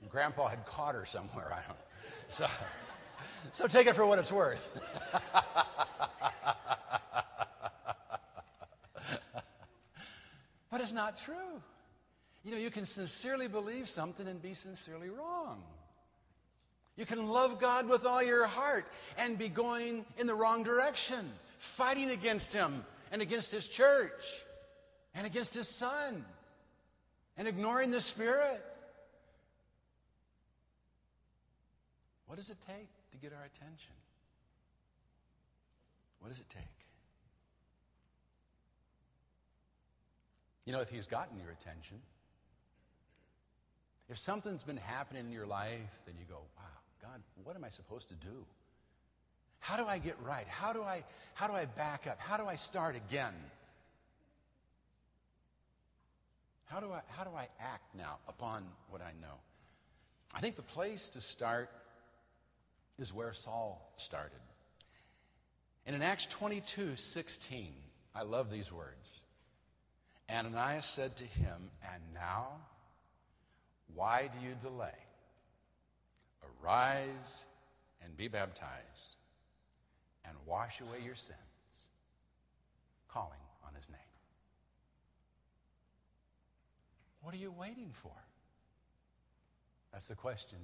grandpa 0.10 0.48
had 0.48 0.66
caught 0.66 0.96
her 0.96 1.06
somewhere. 1.06 1.54
I 1.54 1.58
don't 1.68 1.68
know. 1.68 1.76
So, 2.30 2.48
so 3.52 3.68
take 3.68 3.86
it 3.86 3.96
for 3.96 4.08
what 4.08 4.18
it's 4.18 4.32
worth. 4.32 4.82
but 10.72 10.82
it's 10.82 10.94
not 10.94 11.16
true. 11.16 11.62
You 12.44 12.52
know, 12.52 12.58
you 12.58 12.70
can 12.70 12.86
sincerely 12.86 13.48
believe 13.48 13.90
something 13.90 14.28
and 14.28 14.42
be 14.42 14.54
sincerely 14.54 15.10
wrong. 15.10 15.62
You 16.96 17.06
can 17.06 17.28
love 17.28 17.60
God 17.60 17.88
with 17.88 18.06
all 18.06 18.22
your 18.22 18.46
heart 18.46 18.86
and 19.18 19.38
be 19.38 19.50
going 19.50 20.06
in 20.18 20.28
the 20.28 20.36
wrong 20.36 20.64
direction, 20.64 21.32
fighting 21.58 22.10
against 22.10 22.54
Him 22.54 22.84
and 23.12 23.22
against 23.22 23.52
His 23.52 23.68
church 23.68 24.44
and 25.16 25.26
against 25.26 25.54
His 25.54 25.68
Son 25.68 26.26
and 27.38 27.48
ignoring 27.48 27.92
the 27.92 28.02
Spirit. 28.02 28.64
What 32.28 32.36
does 32.36 32.50
it 32.50 32.58
take 32.68 32.88
to 33.12 33.18
get 33.18 33.34
our 33.34 33.44
attention? 33.46 33.94
What 36.20 36.28
does 36.30 36.40
it 36.40 36.50
take? 36.50 36.64
You 40.66 40.74
know, 40.74 40.82
if 40.82 40.90
He's 40.90 41.08
gotten 41.08 41.40
your 41.40 41.52
attention, 41.52 42.00
if 44.10 44.18
something's 44.18 44.64
been 44.64 44.78
happening 44.78 45.26
in 45.26 45.32
your 45.32 45.46
life, 45.46 46.02
then 46.06 46.16
you 46.20 46.26
go, 46.28 46.40
wow, 46.58 46.64
God, 47.02 47.22
what 47.44 47.56
am 47.56 47.64
I 47.64 47.70
supposed 47.70 48.10
to 48.10 48.16
do? 48.16 48.46
How 49.60 49.78
do 49.78 49.86
I 49.86 50.00
get 50.00 50.16
right? 50.24 50.48
How 50.48 50.74
do 50.74 50.82
I, 50.82 51.04
how 51.34 51.48
do 51.48 51.54
I 51.54 51.66
back 51.66 52.08
up? 52.08 52.20
How 52.20 52.38
do 52.38 52.46
I 52.46 52.56
start 52.56 52.96
again? 52.96 53.34
How 56.66 56.80
do 56.80 56.92
I, 56.92 57.02
how 57.10 57.24
do 57.24 57.32
I 57.36 57.48
act 57.60 57.96
now 57.96 58.18
upon 58.28 58.64
what 58.90 59.02
I 59.02 59.12
know? 59.22 59.36
I 60.34 60.40
think 60.40 60.56
the 60.56 60.62
place 60.62 61.10
to 61.10 61.22
start 61.22 61.70
is 62.98 63.14
where 63.14 63.34
Saul 63.34 63.92
started. 63.98 64.40
And 65.86 65.96
in 65.96 66.02
Acts 66.02 66.28
22 66.28 66.96
16, 66.96 67.74
I 68.14 68.22
love 68.24 68.52
these 68.52 68.72
words. 68.72 69.22
Ananias 70.30 70.86
said 70.86 71.16
to 71.18 71.24
him, 71.24 71.72
And 71.92 72.04
now, 72.14 72.50
why 73.96 74.30
do 74.34 74.48
you 74.48 74.56
delay? 74.62 74.98
Arise 76.64 77.46
and 78.04 78.16
be 78.16 78.28
baptized 78.28 79.16
and 80.26 80.36
wash 80.46 80.82
away 80.82 81.00
your 81.04 81.16
sins, 81.16 81.38
calling 83.08 83.40
on 83.68 83.74
his 83.74 83.90
name. 83.90 84.00
What 87.22 87.34
are 87.34 87.38
you 87.38 87.52
waiting 87.52 87.90
for? 87.94 88.12
That's 89.92 90.08
the 90.08 90.16
question 90.16 90.58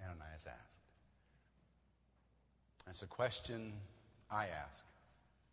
Ananias 0.00 0.46
asked. 0.46 0.80
That's 2.86 3.02
a 3.02 3.06
question 3.06 3.72
I 4.30 4.46
ask 4.46 4.84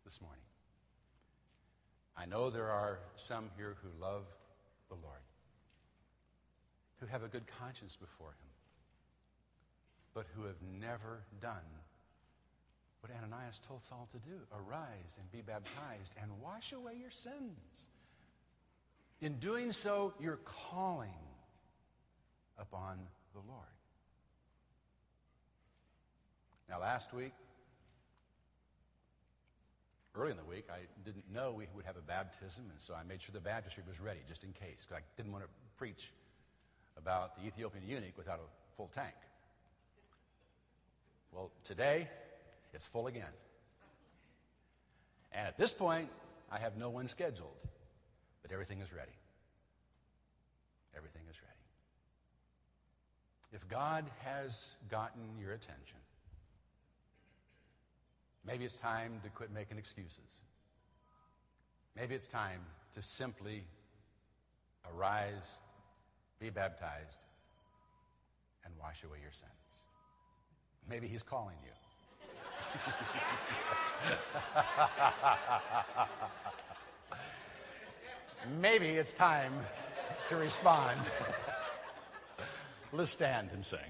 this 0.04 0.20
morning. 0.20 0.42
I 2.16 2.26
know 2.26 2.50
there 2.50 2.70
are 2.70 2.98
some 3.16 3.50
here 3.56 3.76
who 3.82 3.88
love 4.04 4.24
the 4.88 4.96
Lord, 4.96 5.20
who 7.00 7.06
have 7.06 7.22
a 7.22 7.28
good 7.28 7.46
conscience 7.58 7.96
before 7.96 8.28
Him, 8.28 8.50
but 10.14 10.26
who 10.36 10.44
have 10.44 10.60
never 10.80 11.22
done 11.40 11.56
what 13.00 13.10
Ananias 13.16 13.60
told 13.66 13.82
Saul 13.82 14.08
to 14.12 14.18
do 14.18 14.36
arise 14.52 15.18
and 15.18 15.32
be 15.32 15.40
baptized 15.40 16.14
and 16.20 16.30
wash 16.42 16.72
away 16.72 16.92
your 17.00 17.10
sins. 17.10 17.86
In 19.22 19.34
doing 19.38 19.72
so, 19.72 20.12
you're 20.20 20.40
calling 20.44 21.08
upon 22.58 22.98
the 23.32 23.40
Lord. 23.48 23.66
Now, 26.68 26.80
last 26.80 27.12
week, 27.12 27.32
early 30.14 30.30
in 30.30 30.36
the 30.36 30.44
week, 30.44 30.66
I 30.70 30.80
didn't 31.04 31.24
know 31.32 31.52
we 31.52 31.66
would 31.74 31.86
have 31.86 31.96
a 31.96 32.02
baptism, 32.02 32.66
and 32.70 32.80
so 32.80 32.94
I 32.94 33.02
made 33.02 33.22
sure 33.22 33.32
the 33.32 33.40
baptistry 33.40 33.82
was 33.88 34.00
ready 34.00 34.20
just 34.28 34.44
in 34.44 34.52
case, 34.52 34.86
because 34.86 34.98
I 34.98 35.00
didn't 35.16 35.32
want 35.32 35.44
to 35.44 35.50
preach 35.76 36.12
about 36.96 37.36
the 37.36 37.46
Ethiopian 37.46 37.84
eunuch 37.86 38.16
without 38.16 38.38
a 38.38 38.76
full 38.76 38.88
tank. 38.94 39.14
Well, 41.32 41.50
today, 41.64 42.08
it's 42.72 42.86
full 42.86 43.06
again. 43.06 43.32
And 45.32 45.46
at 45.46 45.56
this 45.58 45.72
point, 45.72 46.08
I 46.50 46.58
have 46.58 46.76
no 46.76 46.90
one 46.90 47.06
scheduled, 47.06 47.56
but 48.42 48.52
everything 48.52 48.80
is 48.80 48.92
ready. 48.92 49.12
Everything 50.96 51.22
is 51.30 51.40
ready. 51.40 51.54
If 53.52 53.68
God 53.68 54.04
has 54.24 54.76
gotten 54.88 55.22
your 55.40 55.52
attention, 55.52 55.98
maybe 58.44 58.64
it's 58.64 58.76
time 58.76 59.20
to 59.22 59.30
quit 59.30 59.52
making 59.52 59.78
excuses. 59.78 60.44
Maybe 61.96 62.14
it's 62.14 62.26
time 62.26 62.60
to 62.94 63.02
simply 63.02 63.64
arise, 64.94 65.58
be 66.40 66.48
baptized, 66.48 67.18
and 68.64 68.72
wash 68.80 69.04
away 69.04 69.18
your 69.20 69.30
sins. 69.30 69.50
Maybe 70.88 71.06
He's 71.06 71.22
calling 71.22 71.56
you. 71.62 71.70
Maybe 78.60 78.86
it's 78.86 79.12
time 79.12 79.52
to 80.28 80.36
respond. 80.36 81.00
Let's 82.92 83.10
stand 83.10 83.50
and 83.52 83.64
sing. 83.64 83.80